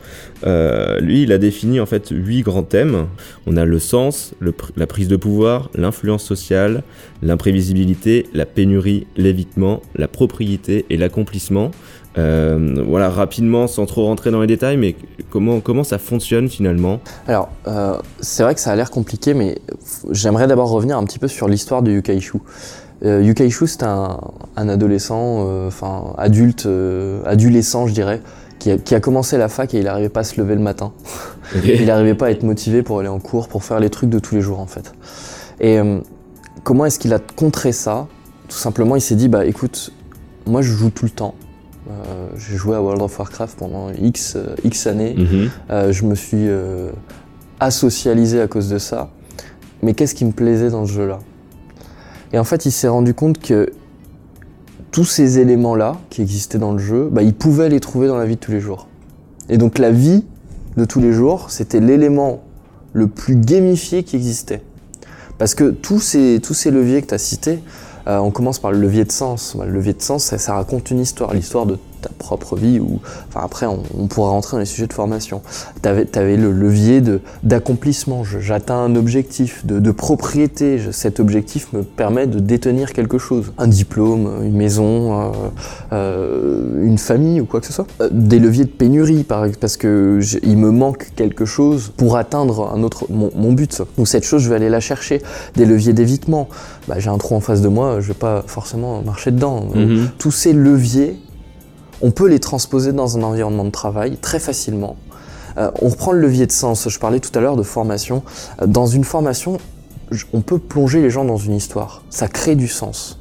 Euh, 0.44 0.98
lui, 0.98 1.22
il 1.22 1.30
a 1.30 1.38
défini 1.38 1.78
en 1.78 1.86
fait 1.86 2.08
huit 2.10 2.42
grands 2.42 2.64
thèmes. 2.64 3.06
On 3.46 3.56
a 3.56 3.64
le 3.64 3.78
sens, 3.78 4.34
le 4.40 4.52
la 4.76 4.88
prise 4.88 5.06
de 5.06 5.14
pouvoir, 5.14 5.70
l'influence 5.76 6.24
sociale, 6.24 6.82
l'imprévisibilité, 7.22 8.26
la 8.34 8.44
pénurie, 8.46 9.06
l'évitement, 9.16 9.80
la 9.94 10.08
propriété 10.08 10.86
et 10.90 10.96
l'accomplissement. 10.96 11.70
Euh, 12.18 12.82
voilà, 12.86 13.10
rapidement, 13.10 13.66
sans 13.66 13.86
trop 13.86 14.04
rentrer 14.04 14.30
dans 14.30 14.40
les 14.40 14.46
détails, 14.46 14.76
mais 14.76 14.96
comment, 15.30 15.60
comment 15.60 15.84
ça 15.84 15.98
fonctionne 15.98 16.48
finalement 16.48 17.00
Alors, 17.28 17.48
euh, 17.66 17.98
c'est 18.20 18.42
vrai 18.42 18.54
que 18.54 18.60
ça 18.60 18.72
a 18.72 18.76
l'air 18.76 18.90
compliqué, 18.90 19.34
mais 19.34 19.58
j'aimerais 20.10 20.46
d'abord 20.46 20.70
revenir 20.70 20.98
un 20.98 21.04
petit 21.04 21.18
peu 21.18 21.28
sur 21.28 21.48
l'histoire 21.48 21.82
de 21.82 21.92
Yukaishu. 21.92 22.38
Euh, 23.04 23.22
Yukaishu, 23.22 23.68
c'est 23.68 23.84
un, 23.84 24.18
un 24.56 24.68
adolescent, 24.68 25.46
euh, 25.46 25.68
enfin 25.68 26.14
adulte, 26.18 26.68
adolescent, 27.24 27.86
je 27.86 27.92
dirais, 27.92 28.20
qui 28.58 28.72
a, 28.72 28.78
qui 28.78 28.94
a 28.96 29.00
commencé 29.00 29.38
la 29.38 29.48
fac 29.48 29.72
et 29.74 29.78
il 29.78 29.84
n'arrivait 29.84 30.08
pas 30.08 30.20
à 30.20 30.24
se 30.24 30.40
lever 30.40 30.56
le 30.56 30.60
matin. 30.60 30.92
Il 31.64 31.86
n'arrivait 31.86 32.14
pas 32.14 32.26
à 32.26 32.30
être 32.30 32.42
motivé 32.42 32.82
pour 32.82 32.98
aller 32.98 33.08
en 33.08 33.20
cours, 33.20 33.48
pour 33.48 33.64
faire 33.64 33.80
les 33.80 33.88
trucs 33.88 34.10
de 34.10 34.18
tous 34.18 34.34
les 34.34 34.42
jours 34.42 34.60
en 34.60 34.66
fait. 34.66 34.92
Et 35.60 35.78
comment 36.62 36.84
est-ce 36.84 36.98
qu'il 36.98 37.14
a 37.14 37.18
contré 37.18 37.72
ça? 37.72 38.06
Tout 38.48 38.56
simplement, 38.56 38.96
il 38.96 39.00
s'est 39.00 39.14
dit 39.14 39.28
bah 39.28 39.46
écoute, 39.46 39.92
moi 40.44 40.60
je 40.60 40.72
joue 40.72 40.90
tout 40.90 41.06
le 41.06 41.10
temps. 41.10 41.34
Euh, 41.90 42.28
J'ai 42.36 42.56
joué 42.56 42.76
à 42.76 42.82
World 42.82 43.02
of 43.02 43.18
Warcraft 43.18 43.58
pendant 43.58 43.90
X, 43.90 44.34
euh, 44.36 44.54
X 44.64 44.86
années. 44.86 45.14
Mhm. 45.16 45.50
Euh, 45.70 45.92
je 45.92 46.04
me 46.04 46.14
suis 46.14 46.48
asocialisé 47.60 48.40
à 48.40 48.48
cause 48.48 48.68
de 48.68 48.78
ça. 48.78 49.10
Mais 49.82 49.94
qu'est-ce 49.94 50.14
qui 50.14 50.24
me 50.24 50.32
plaisait 50.32 50.70
dans 50.70 50.86
ce 50.86 50.92
jeu-là? 50.92 51.20
Et 52.32 52.38
en 52.38 52.44
fait, 52.44 52.66
il 52.66 52.72
s'est 52.72 52.88
rendu 52.88 53.14
compte 53.14 53.38
que 53.38 53.70
tous 54.90 55.04
ces 55.04 55.38
éléments-là 55.38 55.96
qui 56.10 56.22
existaient 56.22 56.58
dans 56.58 56.72
le 56.72 56.78
jeu, 56.78 57.08
bah, 57.10 57.22
il 57.22 57.34
pouvait 57.34 57.68
les 57.68 57.80
trouver 57.80 58.08
dans 58.08 58.18
la 58.18 58.26
vie 58.26 58.34
de 58.34 58.40
tous 58.40 58.50
les 58.50 58.60
jours. 58.60 58.88
Et 59.48 59.56
donc 59.56 59.78
la 59.78 59.90
vie 59.90 60.24
de 60.76 60.84
tous 60.84 61.00
les 61.00 61.12
jours, 61.12 61.50
c'était 61.50 61.80
l'élément 61.80 62.42
le 62.92 63.06
plus 63.06 63.36
gamifié 63.36 64.02
qui 64.02 64.16
existait. 64.16 64.62
Parce 65.38 65.54
que 65.54 65.70
tous 65.70 66.00
ces, 66.00 66.40
tous 66.42 66.54
ces 66.54 66.70
leviers 66.70 67.00
que 67.02 67.06
tu 67.06 67.14
as 67.14 67.18
cités, 67.18 67.60
on 68.08 68.30
commence 68.30 68.58
par 68.58 68.72
le 68.72 68.78
levier 68.78 69.04
de 69.04 69.12
sens. 69.12 69.54
Bah, 69.56 69.66
Le 69.66 69.72
levier 69.72 69.92
de 69.92 70.02
sens, 70.02 70.24
ça, 70.24 70.38
ça 70.38 70.54
raconte 70.54 70.90
une 70.90 71.00
histoire, 71.00 71.34
l'histoire 71.34 71.66
de 71.66 71.78
ta 72.00 72.10
propre 72.18 72.56
vie 72.56 72.80
ou 72.80 73.00
enfin 73.28 73.40
après 73.44 73.66
on, 73.66 73.82
on 73.98 74.06
pourra 74.06 74.30
rentrer 74.30 74.56
dans 74.56 74.60
les 74.60 74.66
sujets 74.66 74.86
de 74.86 74.92
formation. 74.92 75.42
Tu 75.82 75.88
avais, 75.88 76.36
le 76.36 76.52
levier 76.52 77.02
d'accomplissement, 77.42 78.22
j'atteins 78.24 78.76
un 78.84 78.94
objectif, 78.96 79.64
de, 79.66 79.78
de 79.80 79.90
propriété, 79.90 80.78
je- 80.78 80.90
cet 80.90 81.20
objectif 81.20 81.72
me 81.72 81.82
permet 81.82 82.26
de 82.26 82.38
détenir 82.38 82.92
quelque 82.92 83.18
chose, 83.18 83.52
un 83.58 83.66
diplôme, 83.68 84.42
une 84.44 84.56
maison, 84.56 85.20
euh, 85.20 85.32
euh, 85.92 86.84
une 86.84 86.98
famille 86.98 87.40
ou 87.40 87.46
quoi 87.46 87.60
que 87.60 87.66
ce 87.66 87.72
soit. 87.72 87.86
Euh, 88.00 88.08
des 88.10 88.38
leviers 88.38 88.64
de 88.64 88.70
pénurie 88.70 89.24
par 89.24 89.44
parce 89.60 89.76
que 89.76 90.20
il 90.42 90.56
me 90.58 90.70
manque 90.70 91.08
quelque 91.16 91.44
chose 91.44 91.92
pour 91.96 92.16
atteindre 92.16 92.70
un 92.74 92.82
autre 92.82 93.06
mon, 93.10 93.30
mon 93.34 93.52
but. 93.52 93.82
Ou 93.98 94.06
cette 94.06 94.24
chose 94.24 94.42
je 94.42 94.48
vais 94.48 94.56
aller 94.56 94.68
la 94.68 94.80
chercher. 94.80 95.22
Des 95.56 95.64
leviers 95.64 95.92
d'évitement. 95.92 96.48
Bah, 96.86 96.96
j'ai 96.98 97.10
un 97.10 97.18
trou 97.18 97.34
en 97.34 97.40
face 97.40 97.60
de 97.62 97.68
moi, 97.68 98.00
je 98.00 98.08
vais 98.08 98.14
pas 98.14 98.42
forcément 98.46 99.02
marcher 99.02 99.30
dedans. 99.30 99.66
Mhm. 99.74 100.08
Tous 100.18 100.30
ces 100.30 100.52
leviers, 100.52 101.18
on 102.02 102.10
peut 102.10 102.28
les 102.28 102.38
transposer 102.40 102.92
dans 102.92 103.16
un 103.18 103.22
environnement 103.22 103.64
de 103.64 103.70
travail 103.70 104.16
très 104.18 104.38
facilement. 104.38 104.96
Euh, 105.56 105.70
on 105.82 105.88
reprend 105.88 106.12
le 106.12 106.20
levier 106.20 106.46
de 106.46 106.52
sens. 106.52 106.88
Je 106.88 106.98
parlais 106.98 107.20
tout 107.20 107.36
à 107.36 107.40
l'heure 107.40 107.56
de 107.56 107.62
formation. 107.62 108.22
Euh, 108.62 108.66
Dans 108.66 108.86
une 108.86 109.04
formation, 109.04 109.58
on 110.32 110.40
peut 110.40 110.58
plonger 110.58 111.00
les 111.02 111.10
gens 111.10 111.24
dans 111.24 111.36
une 111.36 111.54
histoire. 111.54 112.02
Ça 112.10 112.28
crée 112.28 112.54
du 112.54 112.68
sens. 112.68 113.18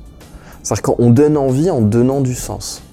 C'est-à-dire 0.63 0.83
qu'on 0.83 1.09
donne 1.09 1.37
envie 1.37 1.69
en 1.69 1.81
donnant 1.81 2.21
du 2.21 2.35
sens. 2.35 2.83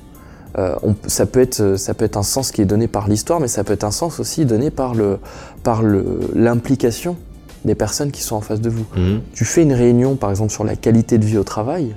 Euh, 0.56 0.76
on 0.84 0.94
ça, 1.08 1.26
peut 1.26 1.40
être, 1.40 1.76
ça 1.76 1.94
peut 1.94 2.04
être 2.04 2.16
un 2.16 2.22
sens 2.22 2.52
qui 2.52 2.62
est 2.62 2.64
donné 2.64 2.86
par 2.86 3.08
l'histoire, 3.08 3.40
mais 3.40 3.48
ça 3.48 3.64
peut 3.64 3.72
être 3.72 3.84
un 3.84 3.90
sens 3.90 4.20
aussi 4.20 4.44
donné 4.46 4.70
par 4.70 4.94
le- 4.94 5.18
par 5.64 5.82
le- 5.82 6.20
l'implication 6.34 7.16
des 7.64 7.74
personnes 7.74 8.12
qui 8.12 8.22
sont 8.22 8.36
en 8.36 8.40
face 8.40 8.60
de 8.60 8.70
vous. 8.70 8.84
Mhm. 8.96 9.20
Tu 9.32 9.44
fais 9.44 9.62
une 9.62 9.72
réunion, 9.72 10.14
par 10.14 10.30
exemple, 10.30 10.52
sur 10.52 10.62
la 10.64 10.76
qualité 10.76 11.18
de 11.18 11.24
vie 11.24 11.38
au 11.38 11.44
travail, 11.44 11.96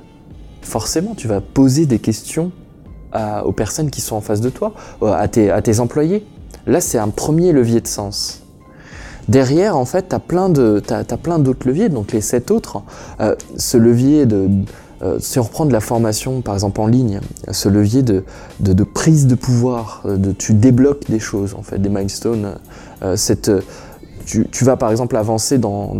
forcément, 0.63 1.13
tu 1.15 1.27
vas 1.27 1.39
poser 1.39 1.86
des 1.86 2.00
questions 2.00 2.51
aux 3.45 3.51
personnes 3.51 3.89
qui 3.89 4.01
sont 4.01 4.15
en 4.15 4.21
face 4.21 4.41
de 4.41 4.50
toi, 4.50 4.74
euh, 5.03 5.13
à 5.13 5.27
tes, 5.27 5.79
employés. 5.79 6.25
Là, 6.65 6.81
c'est 6.81 6.97
un 6.97 7.09
premier 7.09 7.51
levier 7.51 7.81
de 7.81 7.88
sens. 7.88 8.41
Derrière, 9.27 9.75
en 9.77 9.86
fait, 9.86 10.09
tu 10.09 10.15
as 10.15 10.19
plein 10.19 10.50
d'autres 10.50 11.67
leviers, 11.67 11.89
donc 11.89 12.13
les 12.13 12.21
sept 12.21 12.50
autres. 12.50 12.81
Euh, 13.19 13.36
ce 13.57 13.77
levier 13.77 14.25
de. 14.25 14.50
euh, 15.01 15.17
si 15.19 15.38
on 15.38 15.43
reprend 15.43 15.65
de 15.65 15.74
la 15.74 15.81
formation, 15.81 16.41
par 16.41 16.53
exemple 16.53 16.79
en 16.79 16.88
ligne, 16.88 17.19
ce 17.51 17.67
levier 17.67 18.03
de, 18.03 18.24
prise 18.83 19.27
de 19.27 19.36
pouvoir, 19.36 20.01
euh, 20.05 20.17
de, 20.17 20.31
tu 20.31 20.53
débloques 20.53 21.09
des 21.09 21.19
choses, 21.19 21.55
en 21.55 21.62
fait, 21.62 21.79
des 21.79 21.89
milestones. 21.89 22.55
cette, 23.15 23.51
tu, 24.27 24.65
vas 24.65 24.75
par 24.75 24.91
exemple 24.91 25.15
avancer 25.15 25.57
dans, 25.57 25.96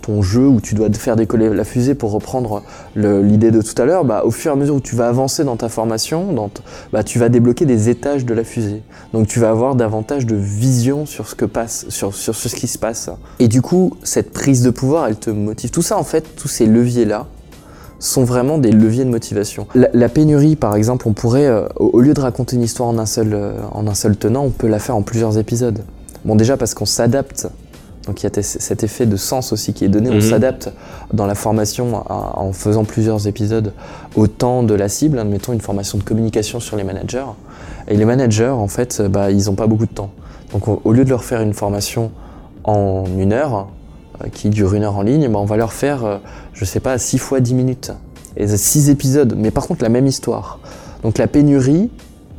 ton 0.00 0.22
jeu 0.22 0.46
où 0.46 0.60
tu 0.60 0.74
dois 0.74 0.90
faire 0.92 1.14
décoller 1.14 1.50
la 1.50 1.64
fusée 1.64 1.94
pour 1.94 2.10
reprendre 2.10 2.62
l'idée 2.94 3.50
de 3.50 3.60
tout 3.60 3.80
à 3.80 3.84
l'heure, 3.84 4.04
bah, 4.04 4.22
au 4.24 4.30
fur 4.30 4.50
et 4.50 4.54
à 4.54 4.56
mesure 4.56 4.76
où 4.76 4.80
tu 4.80 4.96
vas 4.96 5.08
avancer 5.08 5.44
dans 5.44 5.56
ta 5.56 5.68
formation, 5.68 6.34
bah, 6.92 7.04
tu 7.04 7.18
vas 7.18 7.28
débloquer 7.28 7.66
des 7.66 7.88
étages 7.88 8.24
de 8.24 8.34
la 8.34 8.44
fusée. 8.44 8.82
Donc 9.12 9.26
tu 9.26 9.40
vas 9.40 9.50
avoir 9.50 9.74
davantage 9.74 10.26
de 10.26 10.36
vision 10.36 11.04
sur 11.06 11.28
ce, 11.28 11.34
qui 11.34 12.66
se 12.66 12.78
passe. 12.78 13.10
Et 13.38 13.48
du 13.48 13.60
coup, 13.60 13.94
cette 14.02 14.32
prise 14.32 14.62
de 14.62 14.70
pouvoir, 14.70 15.06
elle 15.06 15.16
te 15.16 15.30
motive. 15.30 15.70
Tout 15.70 15.82
ça, 15.82 15.98
en 15.98 16.04
fait, 16.04 16.24
tous 16.36 16.48
ces 16.48 16.66
leviers-là, 16.66 17.26
sont 17.98 18.24
vraiment 18.24 18.58
des 18.58 18.72
leviers 18.72 19.06
de 19.06 19.10
motivation. 19.10 19.66
La, 19.74 20.08
pénurie, 20.10 20.54
par 20.54 20.76
exemple, 20.76 21.08
on 21.08 21.14
pourrait, 21.14 21.46
euh, 21.46 21.66
au, 21.76 21.86
au 21.94 22.00
lieu 22.02 22.12
de 22.12 22.20
raconter 22.20 22.56
une 22.56 22.62
histoire 22.62 22.90
en 22.90 22.98
un, 22.98 23.06
seul, 23.06 23.32
euh, 23.32 23.54
en 23.72 23.86
un 23.86 23.94
seul 23.94 24.18
tenant, 24.18 24.44
on 24.44 24.50
peut 24.50 24.66
la 24.66 24.78
faire 24.78 24.96
en 24.96 25.00
plusieurs 25.00 25.38
épisodes. 25.38 25.82
Bon, 26.26 26.34
déjà 26.34 26.56
parce 26.56 26.74
qu'on 26.74 26.86
s'adapte, 26.86 27.48
donc 28.06 28.22
il 28.22 28.24
y 28.24 28.38
a 28.38 28.42
cet 28.42 28.84
effet 28.84 29.04
de 29.06 29.16
sens 29.16 29.52
aussi 29.52 29.72
qui 29.72 29.84
est 29.84 29.88
donné, 29.88 30.10
on 30.10 30.14
Mhm. 30.14 30.20
s'adapte 30.20 30.70
dans 31.12 31.26
la 31.26 31.34
formation 31.34 31.98
à- 32.08 32.38
en 32.38 32.52
faisant 32.52 32.84
plusieurs 32.84 33.26
épisodes 33.26 33.72
au 34.14 34.26
temps 34.26 34.62
de 34.62 34.74
la 34.74 34.88
cible, 34.88 35.18
admettons 35.18 35.52
une 35.52 35.60
formation 35.60 35.98
de 35.98 36.02
communication 36.04 36.60
sur 36.60 36.76
les 36.76 36.84
managers. 36.84 37.24
Et 37.88 37.96
les 37.96 38.04
managers, 38.04 38.48
en 38.48 38.68
fait, 38.68 39.02
bah, 39.02 39.30
ils 39.30 39.46
n'ont 39.46 39.54
pas 39.54 39.66
beaucoup 39.66 39.86
de 39.86 39.92
temps. 39.92 40.10
Donc 40.52 40.68
au, 40.68 40.80
au 40.84 40.92
lieu 40.92 41.04
de 41.04 41.10
leur 41.10 41.24
faire 41.24 41.40
une 41.40 41.52
formation 41.54 42.10
en 42.64 43.04
une 43.18 43.32
heure, 43.32 43.68
euh, 44.24 44.28
qui 44.32 44.48
dure 44.50 44.74
une 44.74 44.82
heure 44.84 44.96
en 44.96 45.02
ligne, 45.02 45.28
bah, 45.28 45.38
on 45.38 45.44
va 45.44 45.56
leur 45.56 45.72
faire, 45.72 46.04
euh, 46.04 46.16
je 46.52 46.64
sais 46.64 46.80
pas, 46.80 46.98
6 46.98 47.18
fois 47.18 47.40
10 47.40 47.54
minutes. 47.54 47.92
Et 48.36 48.46
6 48.48 48.90
épisodes, 48.90 49.34
mais 49.36 49.50
par 49.50 49.66
contre 49.66 49.82
la 49.82 49.88
même 49.88 50.06
histoire. 50.06 50.58
Donc 51.02 51.18
la 51.18 51.26
pénurie 51.26 51.90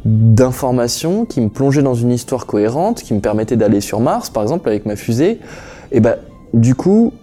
d'informations 0.07 1.25
qui 1.25 1.41
me 1.41 1.49
plongeait 1.49 1.81
dans 1.81 1.93
une 1.93 2.11
histoire 2.11 2.45
cohérente, 2.45 3.03
qui 3.03 3.13
me 3.13 3.19
permettait 3.19 3.57
d'aller 3.57 3.81
sur 3.81 3.99
Mars, 3.99 4.29
par 4.29 4.41
exemple, 4.41 4.69
avec 4.69 4.85
ma 4.85 4.95
fusée, 4.95 5.39
et 5.91 5.99
bah 5.99 6.17
du 6.53 6.75
coup, 6.75 7.13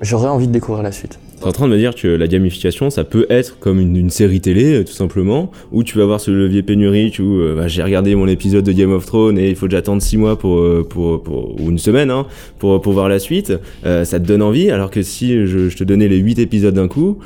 j'aurais 0.00 0.28
envie 0.28 0.48
de 0.48 0.52
découvrir 0.52 0.82
la 0.82 0.90
suite. 0.90 1.20
T'es 1.40 1.46
en 1.48 1.52
train 1.52 1.66
de 1.66 1.72
me 1.72 1.78
dire 1.78 1.94
que 1.94 2.08
la 2.08 2.28
gamification, 2.28 2.90
ça 2.90 3.04
peut 3.04 3.26
être 3.28 3.58
comme 3.58 3.80
une, 3.80 4.10
série 4.10 4.40
télé, 4.40 4.74
euh, 4.74 4.84
tout 4.84 4.92
simplement, 4.92 5.50
où 5.72 5.82
tu 5.82 5.98
vas 5.98 6.04
voir 6.04 6.20
ce 6.20 6.30
levier 6.30 6.62
pénurique, 6.62 7.18
où 7.20 7.40
euh, 7.40 7.56
bah, 7.56 7.68
j'ai 7.68 7.82
regardé 7.82 8.14
mon 8.14 8.28
épisode 8.28 8.64
de 8.64 8.72
Game 8.72 8.92
of 8.92 9.06
Thrones 9.06 9.38
et 9.38 9.48
il 9.50 9.56
faut 9.56 9.66
que 9.66 9.72
j'attende 9.72 10.00
6 10.00 10.18
mois 10.18 10.38
pour, 10.38 10.58
euh, 10.58 10.86
pour, 10.88 11.22
pour- 11.22 11.60
ou 11.60 11.70
une 11.70 11.78
semaine 11.78 12.10
hein, 12.10 12.26
pour, 12.58 12.80
pour 12.80 12.92
voir 12.92 13.08
la 13.08 13.18
suite. 13.18 13.52
Euh, 13.84 14.04
ça 14.04 14.20
te 14.20 14.26
donne 14.26 14.42
envie, 14.42 14.70
alors 14.70 14.90
que 14.90 15.02
si 15.02 15.46
je, 15.46 15.76
te 15.76 15.84
donnais 15.84 16.06
les 16.08 16.18
8 16.18 16.38
épisodes 16.38 16.74
d'un 16.74 16.88
coup, 16.88 17.18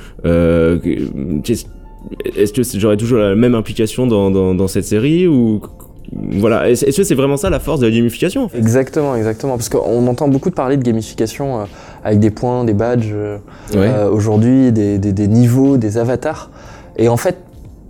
est-ce 2.37 2.53
que 2.53 2.63
j'aurais 2.79 2.97
toujours 2.97 3.19
la 3.19 3.35
même 3.35 3.55
implication 3.55 4.07
dans, 4.07 4.31
dans, 4.31 4.55
dans 4.55 4.69
cette 4.69 4.85
série 4.85 5.27
ou 5.27 5.61
voilà, 6.39 6.71
est-ce 6.71 6.97
que 6.97 7.03
c'est 7.03 7.17
vraiment 7.17 7.37
ça 7.37 7.51
la 7.51 7.59
force 7.59 7.81
de 7.81 7.87
la 7.87 7.93
gamification 7.93 8.45
en 8.45 8.49
fait? 8.49 8.59
Exactement, 8.59 9.17
exactement. 9.17 9.57
Parce 9.57 9.69
qu'on 9.69 10.07
entend 10.07 10.29
beaucoup 10.29 10.51
de 10.51 10.55
parler 10.55 10.77
de 10.77 10.83
gamification 10.85 11.61
euh, 11.61 11.65
avec 12.05 12.21
des 12.21 12.31
points, 12.31 12.65
des 12.65 12.75
badges, 12.75 13.11
euh, 13.13 13.39
Ouais. 13.75 13.89
euh, 13.89 14.09
aujourd'hui, 14.09 14.71
des, 14.71 14.99
des- 14.99 15.13
des 15.13 15.27
niveaux, 15.27 15.77
des 15.79 15.99
avatars. 15.99 16.51
Et 16.97 17.09
en 17.09 17.17
fait, 17.17 17.37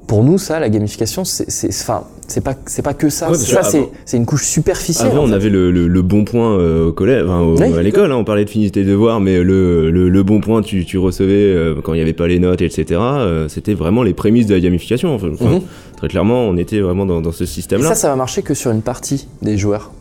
pour 0.06 0.24
nous, 0.24 0.38
ça, 0.38 0.60
la 0.60 0.70
gamification, 0.70 1.24
c'est 1.26 1.50
c'est- 1.50 1.68
enfin, 1.68 2.04
c'est 2.28 2.42
pas, 2.42 2.54
c'est 2.66 2.82
pas 2.82 2.94
que 2.94 3.08
ça. 3.08 3.30
Ouais, 3.30 3.36
ça, 3.36 3.62
c'est 3.62 3.88
c'est 4.04 4.16
une 4.16 4.26
couche 4.26 4.46
superficielle. 4.46 5.08
Avant, 5.12 5.22
en 5.24 5.28
on 5.30 5.32
avait 5.32 5.48
le, 5.50 5.70
le, 5.70 5.86
le 5.88 6.02
bon 6.02 6.24
point 6.24 6.58
euh, 6.58 6.88
au 6.88 6.92
collège, 6.92 7.22
enfin, 7.24 7.40
au- 7.40 7.56
Oui. 7.58 7.72
à 7.78 7.82
l'école. 7.82 8.10
Hein, 8.12 8.16
on 8.16 8.24
parlait 8.24 8.44
de 8.44 8.50
finité 8.50 8.84
de 8.84 8.90
devoir, 8.90 9.20
mais 9.20 9.42
le, 9.42 9.90
le, 9.90 10.08
le 10.08 10.22
bon 10.22 10.40
point, 10.40 10.62
tu, 10.62 10.84
tu 10.84 10.98
recevais 10.98 11.32
euh, 11.34 11.74
quand 11.82 11.92
il 11.94 11.96
n'y 11.96 12.02
avait 12.02 12.12
pas 12.12 12.26
les 12.26 12.38
notes, 12.38 12.62
etc. 12.62 12.84
euh, 13.00 13.48
C'était 13.48 13.74
vraiment 13.74 14.02
les 14.02 14.14
prémices 14.14 14.46
de 14.46 14.54
la 14.54 14.60
gamification. 14.60 15.14
Enfin, 15.14 15.28
Mhm. 15.28 15.60
Très 15.96 16.08
clairement, 16.08 16.42
on 16.44 16.56
était 16.58 16.80
vraiment 16.80 17.06
dans, 17.06 17.20
dans 17.22 17.32
ce 17.32 17.44
Et 17.44 17.46
système-là. 17.46 17.88
ça, 17.88 17.94
ça 17.94 18.08
va 18.10 18.16
marcher 18.16 18.42
que 18.42 18.52
sur 18.54 18.70
une 18.70 18.82
partie 18.82 19.28
des 19.42 19.56
joueurs. 19.56 19.92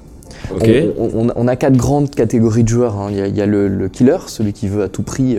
On, 0.52 0.58
on- 1.14 1.28
on 1.36 1.48
a 1.48 1.56
quatre 1.56 1.78
grandes 1.78 2.10
catégories 2.14 2.64
de 2.64 2.70
joueurs. 2.70 2.96
hein. 3.00 3.08
Il 3.12 3.18
y 3.18 3.22
a, 3.22 3.28
il 3.28 3.36
y 3.36 3.42
a 3.42 3.46
le, 3.46 3.68
le 3.68 3.88
killer, 3.90 4.18
celui 4.28 4.52
qui 4.54 4.68
veut 4.68 4.84
à 4.84 4.90
tout 4.90 5.04
prix 5.04 5.38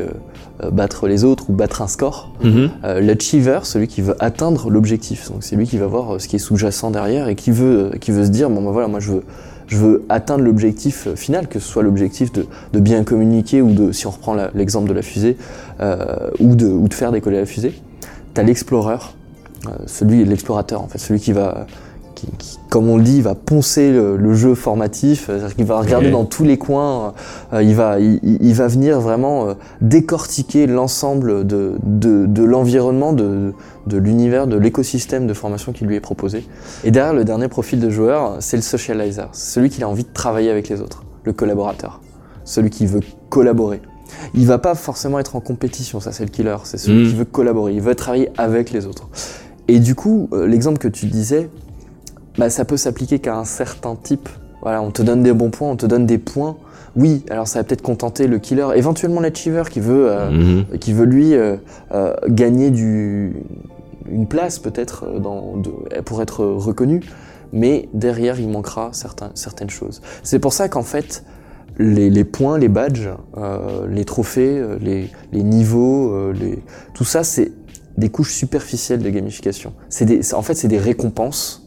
battre 0.72 1.08
les 1.08 1.24
autres 1.24 1.50
ou 1.50 1.52
battre 1.52 1.82
un 1.82 1.88
score. 1.88 2.32
Euh, 2.44 3.00
L'achiever, 3.00 3.60
celui 3.64 3.88
qui 3.88 4.00
veut 4.00 4.16
atteindre 4.20 4.70
l'objectif. 4.70 5.30
Donc 5.30 5.42
c'est 5.42 5.56
lui 5.56 5.66
qui 5.66 5.78
va 5.78 5.86
voir 5.86 6.14
euh, 6.14 6.18
ce 6.18 6.28
qui 6.28 6.36
est 6.36 6.38
sous-jacent 6.40 6.90
derrière 6.90 7.28
et 7.28 7.34
qui 7.34 7.50
veut, 7.50 7.90
euh, 7.94 7.98
qui 7.98 8.10
veut 8.10 8.24
se 8.24 8.30
dire 8.30 8.48
bon 8.48 8.62
ben 8.62 8.70
voilà, 8.70 8.88
moi 8.88 9.00
je 9.00 9.12
veux, 9.12 9.22
je 9.66 9.76
veux 9.76 10.04
atteindre 10.08 10.44
l'objectif 10.44 11.06
euh, 11.06 11.16
final, 11.16 11.48
que 11.48 11.58
ce 11.58 11.68
soit 11.68 11.82
l'objectif 11.82 12.32
de, 12.32 12.46
de 12.72 12.80
bien 12.80 13.04
communiquer 13.04 13.62
ou 13.62 13.72
de, 13.72 13.92
si 13.92 14.06
on 14.06 14.10
reprend 14.10 14.34
l'exemple 14.54 14.88
de 14.88 14.94
la 14.94 15.02
fusée, 15.02 15.36
euh, 15.80 16.30
ou, 16.40 16.54
de, 16.54 16.66
ou 16.66 16.88
de 16.88 16.94
faire 16.94 17.12
décoller 17.12 17.38
la 17.38 17.46
fusée. 17.46 17.74
T'as 18.34 18.42
l'explorer, 18.42 18.98
euh, 19.66 19.70
celui 19.86 20.24
l'explorateur 20.24 20.82
en 20.82 20.88
fait, 20.88 20.98
celui 20.98 21.20
qui 21.20 21.32
va 21.32 21.66
qui, 22.16 22.26
qui, 22.38 22.58
comme 22.68 22.88
on 22.90 22.96
le 22.96 23.04
dit, 23.04 23.20
va 23.22 23.36
poncer 23.36 23.92
le, 23.92 24.16
le 24.16 24.34
jeu 24.34 24.56
formatif, 24.56 25.26
c'est-à-dire 25.26 25.54
qu'il 25.54 25.64
va 25.66 25.78
regarder 25.78 26.10
dans 26.10 26.24
tous 26.24 26.42
les 26.42 26.58
coins, 26.58 27.14
euh, 27.52 27.62
il, 27.62 27.74
va, 27.76 28.00
il, 28.00 28.18
il- 28.24 28.38
il 28.40 28.54
va 28.54 28.66
venir 28.66 29.00
vraiment 29.00 29.48
euh, 29.50 29.54
décortiquer 29.80 30.66
l'ensemble 30.66 31.46
de, 31.46 31.74
de, 31.84 32.26
de 32.26 32.42
l'environnement, 32.44 33.12
de, 33.12 33.52
de 33.86 33.96
l'univers, 33.96 34.46
de 34.46 34.56
l'écosystème 34.56 35.26
de 35.26 35.34
formation 35.34 35.72
qui 35.72 35.84
lui 35.84 35.94
est 35.94 36.00
proposé. 36.00 36.44
Et 36.84 36.90
derrière, 36.90 37.14
le 37.14 37.24
dernier 37.24 37.48
profil 37.48 37.78
de 37.80 37.88
joueur, 37.90 38.36
c'est 38.40 38.56
le 38.56 38.62
socializer, 38.62 39.28
c'est 39.32 39.54
celui 39.54 39.70
qui 39.70 39.82
a 39.82 39.88
envie 39.88 40.04
de 40.04 40.12
travailler 40.12 40.50
avec 40.50 40.68
les 40.68 40.80
autres, 40.80 41.04
le 41.24 41.32
collaborateur, 41.32 42.00
celui 42.44 42.70
qui 42.70 42.86
veut 42.86 43.00
collaborer. 43.30 43.80
Il 44.34 44.46
va 44.46 44.58
pas 44.58 44.74
forcément 44.74 45.18
être 45.18 45.36
en 45.36 45.40
compétition, 45.40 46.00
ça 46.00 46.12
c'est 46.12 46.24
le 46.24 46.30
killer, 46.30 46.56
c'est 46.64 46.78
celui 46.78 47.04
Mm. 47.04 47.08
qui 47.08 47.14
veut 47.16 47.24
collaborer, 47.24 47.74
il 47.74 47.80
veut 47.80 47.94
travailler 47.94 48.30
avec 48.38 48.70
les 48.70 48.86
autres. 48.86 49.08
Et 49.68 49.80
du 49.80 49.94
coup, 49.96 50.28
euh, 50.32 50.46
l'exemple 50.46 50.78
que 50.78 50.88
tu 50.88 51.06
disais, 51.06 51.50
bah, 52.38 52.50
ça 52.50 52.64
peut 52.64 52.76
s'appliquer 52.76 53.18
qu'à 53.18 53.36
un 53.36 53.44
certain 53.44 53.96
type. 53.96 54.28
Voilà, 54.62 54.82
on 54.82 54.90
te 54.90 55.02
donne 55.02 55.22
des 55.22 55.32
bons 55.32 55.50
points, 55.50 55.70
on 55.70 55.76
te 55.76 55.86
donne 55.86 56.06
des 56.06 56.18
points. 56.18 56.56
Oui, 56.96 57.24
alors 57.30 57.46
ça 57.46 57.58
va 57.60 57.64
peut-être 57.64 57.82
contenter 57.82 58.26
le 58.26 58.38
killer, 58.38 58.68
éventuellement 58.74 59.20
l'achiever 59.20 59.64
qui 59.70 59.80
veut, 59.80 60.10
euh, 60.10 60.30
Mhm. 60.30 60.78
qui 60.78 60.92
veut 60.94 61.04
lui 61.04 61.34
euh, 61.34 61.56
euh, 61.92 62.14
gagner 62.28 62.70
du, 62.70 63.36
une 64.10 64.26
place 64.26 64.58
peut-être 64.58 65.04
euh, 65.04 66.00
pour 66.02 66.22
être 66.22 66.44
reconnu, 66.44 67.02
mais 67.52 67.88
derrière 67.92 68.40
il 68.40 68.48
manquera 68.48 68.88
certains, 68.92 69.30
certaines 69.34 69.68
choses. 69.70 70.00
C'est 70.22 70.38
pour 70.38 70.54
ça 70.54 70.68
qu'en 70.70 70.82
fait 70.82 71.22
les, 71.78 72.08
les 72.08 72.24
points, 72.24 72.56
les 72.58 72.68
badges, 72.68 73.10
euh, 73.36 73.86
les 73.90 74.06
trophées, 74.06 74.64
les, 74.80 75.10
les 75.32 75.42
niveaux, 75.42 76.10
euh, 76.12 76.32
les, 76.32 76.62
tout 76.94 77.04
ça 77.04 77.24
c'est 77.24 77.52
des 77.98 78.08
couches 78.08 78.32
superficielles 78.32 79.02
de 79.02 79.10
gamification. 79.10 79.74
C'est 79.90 80.06
des, 80.06 80.34
en 80.34 80.40
fait 80.40 80.54
c'est 80.54 80.68
des 80.68 80.78
récompenses 80.78 81.65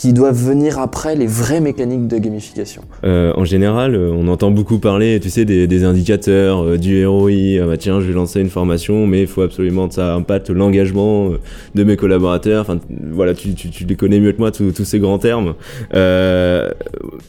qui 0.00 0.14
doivent 0.14 0.42
venir 0.42 0.78
après 0.78 1.14
les 1.14 1.26
vraies 1.26 1.60
mécaniques 1.60 2.08
de 2.08 2.16
gamification 2.16 2.80
euh, 3.04 3.34
En 3.36 3.44
général, 3.44 3.94
euh, 3.94 4.10
on 4.10 4.28
entend 4.28 4.50
beaucoup 4.50 4.78
parler, 4.78 5.20
tu 5.20 5.28
sais, 5.28 5.44
des, 5.44 5.66
des 5.66 5.84
indicateurs, 5.84 6.64
euh, 6.64 6.78
du 6.78 7.06
ROI. 7.06 7.60
Ah 7.62 7.66
bah 7.66 7.76
tiens, 7.76 8.00
je 8.00 8.06
vais 8.06 8.14
lancer 8.14 8.40
une 8.40 8.48
formation, 8.48 9.06
mais 9.06 9.20
il 9.20 9.26
faut 9.26 9.42
absolument 9.42 9.88
que 9.88 9.94
ça 9.94 10.14
impacte 10.14 10.48
l'engagement 10.48 11.32
de 11.74 11.84
mes 11.84 11.96
collaborateurs. 11.96 12.62
Enfin, 12.62 12.78
voilà, 13.12 13.34
tu, 13.34 13.52
tu, 13.52 13.68
tu 13.68 13.84
les 13.84 13.94
connais 13.94 14.20
mieux 14.20 14.32
que 14.32 14.38
moi, 14.38 14.50
tous 14.50 14.72
ces 14.72 14.98
grands 14.98 15.18
termes. 15.18 15.52
Euh, 15.92 16.70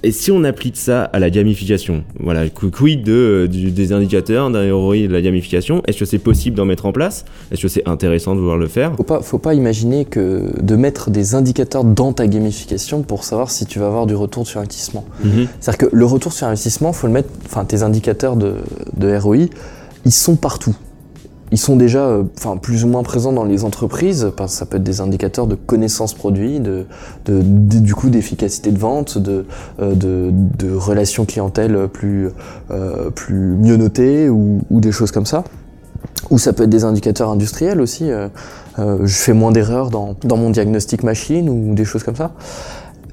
et 0.04 0.14
si 0.14 0.32
on 0.32 0.46
applique 0.46 0.78
ça 0.78 1.04
à 1.04 1.20
la 1.20 1.30
gamification, 1.30 2.06
voilà, 2.22 2.48
quid 2.50 3.04
de, 3.04 3.50
du, 3.52 3.72
des 3.72 3.92
indicateurs, 3.92 4.50
d'un 4.50 4.74
ROI, 4.74 5.08
de 5.08 5.14
la 5.14 5.22
gamification? 5.22 5.84
Est-ce 5.88 6.00
que 6.00 6.06
c'est 6.06 6.20
possible 6.20 6.56
d'en 6.56 6.66
mettre 6.66 6.86
en 6.86 6.94
place? 6.94 7.26
Est-ce 7.52 7.64
que 7.64 7.68
c'est 7.68 7.86
intéressant 7.86 8.34
de 8.34 8.40
vouloir 8.40 8.58
le 8.58 8.70
faire? 8.70 8.96
Faut 8.96 9.04
pas, 9.04 9.22
faut 9.22 9.40
pas 9.40 9.56
imaginer 9.56 10.06
que 10.06 10.46
de 10.62 10.76
mettre 10.78 11.10
des 11.10 11.36
indicateurs 11.36 11.84
dans 11.84 12.14
ta 12.14 12.28
gamification 12.28 12.61
pour 13.08 13.24
savoir 13.24 13.50
si 13.52 13.66
tu 13.66 13.80
vas 13.80 13.88
avoir 13.88 14.06
du 14.06 14.16
retour 14.16 14.46
sur 14.48 14.60
investissement. 14.60 15.04
Mhm. 15.24 15.48
C'est-à-dire 15.60 15.90
que 15.90 15.96
le 15.96 16.06
retour 16.06 16.34
sur 16.34 16.48
investissement, 16.48 16.94
faut 16.94 17.08
le 17.08 17.14
mettre, 17.14 17.30
enfin 17.46 17.66
tes 17.66 17.84
indicateurs 17.84 18.36
de, 18.36 18.56
de 18.98 19.18
ROI, 19.18 19.48
ils 20.06 20.12
sont 20.12 20.36
partout. 20.36 20.76
Ils 21.54 21.58
sont 21.58 21.76
déjà 21.76 22.00
euh, 22.06 22.24
plus 22.62 22.86
ou 22.86 22.88
moins 22.88 23.04
présents 23.04 23.34
dans 23.34 23.44
les 23.44 23.66
entreprises, 23.66 24.32
parce 24.38 24.54
que 24.54 24.58
ça 24.60 24.66
peut 24.66 24.78
être 24.78 24.84
des 24.84 25.02
indicateurs 25.02 25.48
de 25.48 25.56
connaissance 25.56 26.14
produit, 26.14 26.62
de, 26.62 26.86
de, 27.26 27.42
de- 27.44 27.80
du 27.80 27.94
coup 27.94 28.10
d'efficacité 28.10 28.72
de 28.72 28.80
vente, 28.80 29.18
de, 29.18 29.46
euh, 29.82 29.94
de, 29.94 30.30
de 30.32 30.74
relations 30.74 31.26
clientèle 31.26 31.90
plus, 31.92 32.30
euh, 32.72 33.10
plus 33.10 33.36
mieux 33.36 33.76
notées 33.76 34.30
ou, 34.30 34.62
ou 34.70 34.80
des 34.80 34.94
choses 34.94 35.12
comme 35.12 35.26
ça. 35.26 35.44
Ou 36.30 36.38
ça 36.38 36.54
peut 36.54 36.64
être 36.64 36.70
des 36.70 36.84
indicateurs 36.84 37.30
industriels 37.30 37.82
aussi. 37.82 38.10
euh, 38.10 38.28
euh, 38.80 39.00
je 39.04 39.16
fais 39.16 39.34
moins 39.34 39.52
d'erreurs 39.52 39.90
dans, 39.90 40.16
dans 40.24 40.38
mon 40.38 40.50
diagnostic 40.50 41.04
machine 41.04 41.50
ou 41.50 41.74
des 41.74 41.84
choses 41.86 42.04
comme 42.04 42.16
ça. 42.16 42.32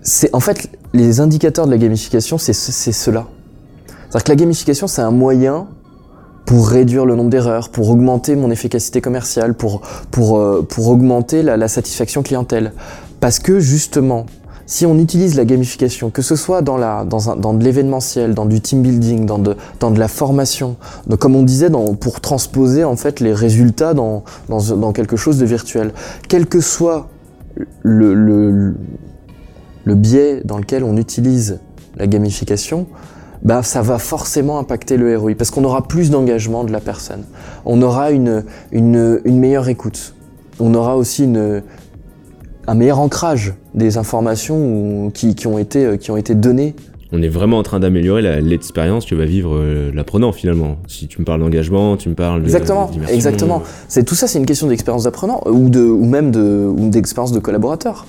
C'est 0.02 0.32
en 0.34 0.40
fait 0.40 0.70
les 0.92 1.20
indicateurs 1.20 1.66
de 1.66 1.70
la 1.72 1.78
gamification, 1.78 2.38
c'est 2.38 2.52
ce- 2.52 2.70
c'est 2.72 2.92
cela. 2.92 3.26
C'est-à-dire 4.08 4.24
que 4.24 4.30
la 4.30 4.36
gamification, 4.36 4.86
c'est 4.86 5.02
un 5.02 5.10
moyen 5.10 5.66
pour 6.46 6.68
réduire 6.68 7.04
le 7.04 7.14
nombre 7.14 7.28
d'erreurs, 7.28 7.68
pour 7.70 7.90
augmenter 7.90 8.36
mon 8.36 8.50
efficacité 8.50 9.00
commerciale, 9.02 9.52
pour, 9.54 9.82
pour, 10.10 10.38
euh, 10.38 10.62
pour 10.66 10.88
augmenter 10.88 11.42
la, 11.42 11.56
la 11.56 11.68
satisfaction 11.68 12.22
clientèle. 12.22 12.72
Parce 13.20 13.38
que 13.38 13.58
justement, 13.60 14.24
si 14.68 14.84
on 14.84 14.98
utilise 14.98 15.34
la 15.34 15.46
gamification, 15.46 16.10
que 16.10 16.20
ce 16.20 16.36
soit 16.36 16.60
dans, 16.60 16.76
de 16.76 17.64
l'événementiel, 17.64 18.34
dans 18.34 18.44
du 18.44 18.60
team 18.60 18.82
building, 18.82 19.24
dans 19.24 19.38
de, 19.38 19.56
la 19.98 20.08
formation, 20.08 20.76
comme 21.18 21.36
on 21.36 21.42
disait, 21.42 21.70
pour 21.98 22.20
transposer 22.20 22.84
en 22.84 22.94
fait 22.94 23.20
les 23.20 23.32
résultats 23.32 23.94
dans, 23.94 24.22
quelque 24.92 25.16
chose 25.16 25.38
de 25.38 25.46
virtuel, 25.46 25.92
quel 26.28 26.46
que 26.46 26.60
soit 26.60 27.08
le, 27.82 28.74
biais 29.86 30.42
dans 30.44 30.58
lequel 30.58 30.84
on 30.84 30.98
utilise 30.98 31.60
la 31.96 32.06
gamification, 32.06 32.86
bah, 33.42 33.62
ça 33.62 33.80
va 33.80 33.98
forcément 33.98 34.58
impacter 34.58 34.98
le 34.98 35.16
ROI 35.16 35.34
parce 35.34 35.50
qu'on 35.50 35.64
aura 35.64 35.88
plus 35.88 36.10
d'engagement 36.10 36.64
de 36.64 36.72
la 36.72 36.80
personne. 36.80 37.22
On 37.64 37.80
aura 37.80 38.10
une 38.10 38.44
meilleure 39.24 39.70
écoute. 39.70 40.14
On 40.60 40.74
aura 40.74 40.96
aussi 40.96 41.24
une, 41.24 41.62
un 42.68 42.74
meilleur 42.74 43.00
ancrage 43.00 43.54
des 43.74 43.96
informations 43.96 45.10
qui, 45.12 45.34
qui, 45.34 45.46
ont 45.46 45.58
été, 45.58 45.96
qui 45.98 46.10
ont 46.10 46.18
été 46.18 46.34
données 46.34 46.76
On 47.10 47.22
est 47.22 47.28
vraiment 47.28 47.56
en 47.58 47.62
train 47.62 47.80
d'améliorer 47.80 48.20
l'expérience 48.42 49.06
que 49.06 49.14
va 49.14 49.24
vivre 49.24 49.54
euh, 49.54 49.90
l'apprenant 49.94 50.30
finalement. 50.30 50.76
Si 50.88 51.08
tu 51.08 51.20
me 51.20 51.24
parles 51.24 51.40
d'engagement, 51.40 51.96
tu 51.96 52.10
me 52.10 52.14
parles 52.14 52.40
de 52.40 52.44
Exactement, 52.46 52.86
d'immersion, 52.90 53.14
exactement. 53.14 53.62
C'est 53.88 54.04
tout 54.04 54.14
ça, 54.14 54.26
c'est 54.26 54.38
une 54.38 54.44
question 54.44 54.66
d'expérience 54.66 55.04
d'apprenant 55.04 55.40
ou 55.46 55.70
de 55.70 55.80
ou 55.80 56.04
même 56.04 56.30
de 56.30 56.66
ou 56.68 56.90
d'expérience 56.90 57.32
de 57.32 57.38
collaborateur. 57.38 58.04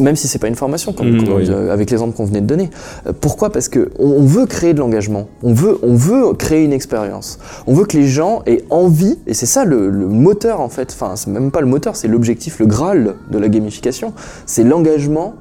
Même 0.00 0.16
si 0.16 0.28
c'est 0.28 0.38
pas 0.38 0.48
une 0.48 0.54
formation, 0.54 0.92
comme, 0.92 1.12
Mhm, 1.12 1.24
comme, 1.24 1.36
oui. 1.36 1.46
euh, 1.48 1.72
avec 1.72 1.90
l'exemple 1.90 2.14
qu'on 2.14 2.26
venait 2.26 2.42
de 2.42 2.46
donner. 2.46 2.68
Euh, 3.06 3.12
Pourquoi? 3.18 3.50
Parce 3.50 3.68
que 3.70 3.90
on, 3.98 4.08
on 4.08 4.24
veut 4.26 4.44
créer 4.44 4.74
de 4.74 4.80
l'engagement. 4.80 5.28
On 5.42 5.54
veut 5.54 5.78
on 5.82 5.94
veut 5.94 6.34
créer 6.34 6.64
une 6.64 6.74
expérience. 6.74 7.38
On 7.66 7.72
veut 7.72 7.86
que 7.86 7.96
les 7.96 8.06
gens 8.06 8.42
aient 8.46 8.64
envie 8.68 9.18
et 9.26 9.32
c'est 9.34 9.46
ça 9.46 9.64
le, 9.64 9.88
le 9.88 10.06
moteur 10.08 10.60
en 10.60 10.68
fait. 10.68 10.90
Enfin, 10.92 11.16
c'est 11.16 11.30
même 11.30 11.50
pas 11.52 11.60
le 11.62 11.66
moteur, 11.68 11.96
c'est 11.96 12.08
l'objectif, 12.08 12.58
le 12.58 12.66
graal 12.66 13.14
de 13.30 13.38
la 13.38 13.48
gamification. 13.48 14.12
C'est 14.44 14.62
l'engagement 14.64 15.36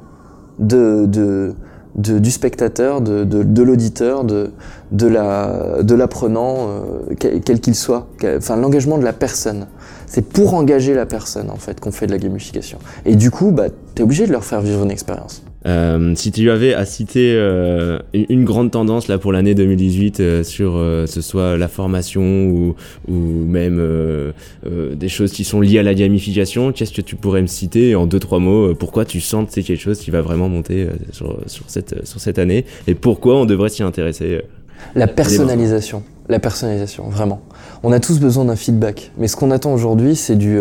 de, 0.59 1.05
de, 1.07 1.53
de- 1.95 2.19
du 2.19 2.31
spectateur, 2.31 3.01
de, 3.01 3.23
de, 3.23 3.43
de 3.43 3.61
l'auditeur, 3.63 4.23
de, 4.23 4.51
de 4.91 5.07
la 5.07 5.77
l'apprenant, 5.95 6.55
euh, 6.67 7.15
quel 7.17 7.59
qu'il 7.59 7.75
soit. 7.75 8.07
Enfin, 8.37 8.55
l'engagement 8.55 8.97
de 8.97 9.03
la 9.03 9.13
personne. 9.13 9.67
C'est 10.07 10.25
pour 10.25 10.53
engager 10.53 10.93
la 10.93 11.05
personne 11.05 11.49
en 11.49 11.55
fait 11.57 11.79
qu'on 11.79 11.91
fait 11.91 12.05
de 12.07 12.11
la 12.11 12.17
gamification. 12.17 12.79
Et 13.05 13.15
du 13.15 13.31
coup, 13.31 13.51
bah, 13.51 13.67
t'es 13.95 14.03
obligé 14.03 14.27
de 14.27 14.31
leur 14.31 14.43
faire 14.43 14.61
vivre 14.61 14.83
une 14.83 14.91
expérience. 14.91 15.43
Euh, 15.67 16.15
si 16.15 16.31
tu 16.31 16.49
avais 16.49 16.73
à 16.73 16.85
citer 16.85 17.35
euh, 17.35 17.99
une 18.13 18.45
grande 18.45 18.71
tendance 18.71 19.07
là 19.07 19.19
pour 19.19 19.31
l'année 19.31 19.53
2018 19.53 20.19
euh, 20.19 20.43
sur 20.43 20.71
ce 21.07 21.21
soit 21.21 21.55
la 21.55 21.67
formation 21.67 22.47
ou, 22.47 22.75
ou 23.07 23.13
même 23.13 23.81
des 24.65 25.09
choses 25.09 25.31
qui 25.31 25.43
sont 25.43 25.61
liées 25.61 25.79
à 25.79 25.83
la 25.83 25.93
gamification, 25.93 26.71
qu'est-ce 26.71 26.93
que 26.93 27.01
tu 27.01 27.15
pourrais 27.15 27.41
me 27.41 27.47
citer 27.47 27.95
en 27.95 28.07
deux 28.07 28.19
trois 28.19 28.39
mots 28.39 28.73
Pourquoi 28.73 29.05
tu 29.05 29.21
sens 29.21 29.47
que 29.47 29.53
c'est 29.53 29.63
quelque 29.63 29.81
chose 29.81 29.99
qui 29.99 30.11
va 30.11 30.21
vraiment 30.21 30.49
monter 30.49 30.87
sur, 31.11 31.39
sur 31.45 31.65
cette 31.67 32.07
sur 32.07 32.19
cette 32.19 32.39
année 32.39 32.65
et 32.87 32.95
pourquoi 32.95 33.35
on 33.35 33.45
devrait 33.45 33.69
s'y 33.69 33.83
intéresser 33.83 34.41
La 34.95 35.07
personnalisation, 35.07 36.03
la 36.29 36.39
personnalisation, 36.39 37.09
vraiment. 37.09 37.41
On 37.83 37.91
a 37.91 37.99
tous 37.99 38.19
besoin 38.19 38.45
d'un 38.45 38.55
feedback, 38.55 39.11
mais 39.17 39.27
ce 39.27 39.35
qu'on 39.35 39.51
attend 39.51 39.73
aujourd'hui, 39.73 40.15
c'est 40.15 40.35
du, 40.35 40.59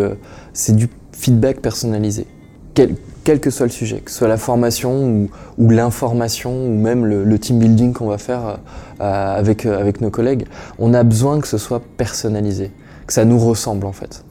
c'est 0.53 0.75
du 0.75 0.87
feedback 1.11 1.61
personnalisé, 1.61 2.25
quel, 2.73 2.95
quel 3.23 3.39
que 3.39 3.49
soit 3.49 3.65
le 3.65 3.71
sujet, 3.71 3.97
que 3.97 4.11
ce 4.11 4.17
soit 4.17 4.27
la 4.27 4.37
formation 4.37 5.05
ou, 5.05 5.29
ou 5.57 5.69
l'information 5.69 6.51
ou 6.51 6.75
même 6.75 7.05
le, 7.05 7.23
le 7.23 7.39
team 7.39 7.59
building 7.59 7.93
qu'on 7.93 8.07
va 8.07 8.17
faire 8.17 8.45
euh, 8.45 8.55
euh, 9.01 9.37
avec, 9.37 9.65
euh, 9.65 9.79
avec 9.79 10.01
nos 10.01 10.09
collègues. 10.09 10.45
On 10.79 10.93
a 10.93 11.03
besoin 11.03 11.39
que 11.39 11.47
ce 11.47 11.57
soit 11.57 11.81
personnalisé, 11.97 12.71
que 13.07 13.13
ça 13.13 13.25
nous 13.25 13.39
ressemble 13.39 13.85
en 13.85 13.91
fait. 13.91 14.23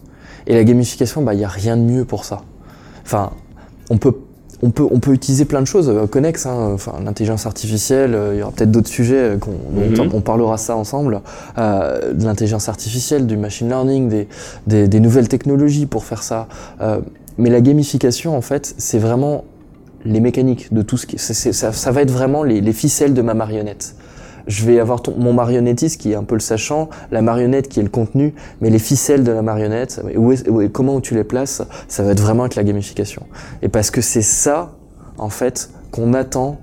Et 0.46 0.54
la 0.54 0.64
gamification, 0.64 1.22
bah, 1.22 1.34
il 1.34 1.38
n'y 1.38 1.44
a 1.44 1.48
rien 1.48 1.76
de 1.76 1.82
mieux 1.82 2.04
pour 2.04 2.24
ça. 2.24 2.42
Enfin, 3.04 3.30
on 3.90 3.98
peut 3.98 4.14
on 4.62 4.68
peut, 4.70 4.86
on 4.90 5.00
peut 5.00 5.12
utiliser 5.14 5.46
plein 5.46 5.62
de 5.62 5.66
choses 5.66 5.90
connexes, 6.10 6.44
hein, 6.44 6.72
enfin, 6.74 6.92
l'intelligence 7.02 7.46
artificielle, 7.46 8.14
euh, 8.14 8.34
il 8.34 8.40
y 8.40 8.42
aura 8.42 8.52
peut-être 8.52 8.70
d'autres 8.70 8.90
sujets 8.90 9.38
qu'on, 9.40 9.52
dont 9.52 10.04
Mhm. 10.04 10.10
on 10.12 10.20
parlera 10.20 10.58
ça 10.58 10.76
ensemble, 10.76 11.22
de 11.56 12.24
l'intelligence 12.24 12.68
artificielle, 12.68 13.26
du 13.26 13.38
machine 13.38 13.68
learning, 13.68 14.10
des, 14.10 14.28
des, 14.66 14.86
des 14.86 15.00
nouvelles 15.00 15.28
technologies 15.28 15.86
pour 15.86 16.04
faire 16.04 16.22
ça. 16.22 16.46
Mais 17.38 17.50
la 17.50 17.60
gamification, 17.60 18.36
en 18.36 18.40
fait, 18.42 18.74
c'est 18.78 18.98
vraiment 18.98 19.44
les 20.04 20.20
mécaniques 20.20 20.72
de 20.72 20.82
tout 20.82 20.96
ce 20.96 21.06
qui... 21.06 21.18
ça, 21.18 21.90
va 21.90 22.02
être 22.02 22.10
vraiment 22.10 22.42
les, 22.42 22.60
les 22.60 22.72
ficelles 22.72 23.14
de 23.14 23.22
ma 23.22 23.34
marionnette. 23.34 23.94
Je 24.46 24.64
vais 24.64 24.80
avoir 24.80 25.02
mon 25.18 25.32
marionnettiste 25.34 26.00
qui 26.00 26.12
est 26.12 26.14
un 26.14 26.24
peu 26.24 26.34
le 26.34 26.40
sachant, 26.40 26.88
la 27.10 27.20
marionnette 27.22 27.68
qui 27.68 27.78
est 27.78 27.82
le 27.82 27.90
contenu, 27.90 28.34
mais 28.60 28.70
les 28.70 28.78
ficelles 28.78 29.22
de 29.22 29.30
la 29.30 29.42
marionnette, 29.42 30.02
où 30.16 30.32
où 30.32 30.68
comment 30.70 31.00
tu 31.00 31.14
les 31.14 31.24
places, 31.24 31.62
ça 31.88 32.02
va 32.02 32.12
être 32.12 32.20
vraiment 32.22 32.44
avec 32.44 32.54
la 32.54 32.64
gamification. 32.64 33.22
Et 33.62 33.68
parce 33.68 33.90
que 33.90 34.00
c'est 34.00 34.22
ça, 34.22 34.76
en 35.18 35.28
fait, 35.28 35.70
qu'on 35.92 36.14
attend 36.14 36.58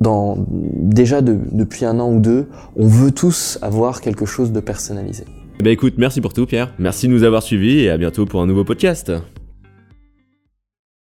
déjà 0.00 1.20
de- 1.20 1.38
depuis 1.52 1.84
un 1.84 2.00
an 2.00 2.10
ou 2.10 2.20
deux, 2.20 2.48
on 2.76 2.86
veut 2.86 3.10
tous 3.10 3.58
avoir 3.62 4.00
quelque 4.00 4.24
chose 4.24 4.52
de 4.52 4.60
personnalisé. 4.60 5.24
Bah 5.62 5.70
écoute, 5.70 5.94
merci 5.98 6.20
pour 6.20 6.32
tout 6.32 6.46
Pierre. 6.46 6.72
Merci 6.78 7.08
de 7.08 7.12
nous 7.12 7.24
avoir 7.24 7.42
suivis 7.42 7.80
et 7.80 7.90
à 7.90 7.98
bientôt 7.98 8.24
pour 8.24 8.40
un 8.40 8.46
nouveau 8.46 8.64
podcast. 8.64 9.12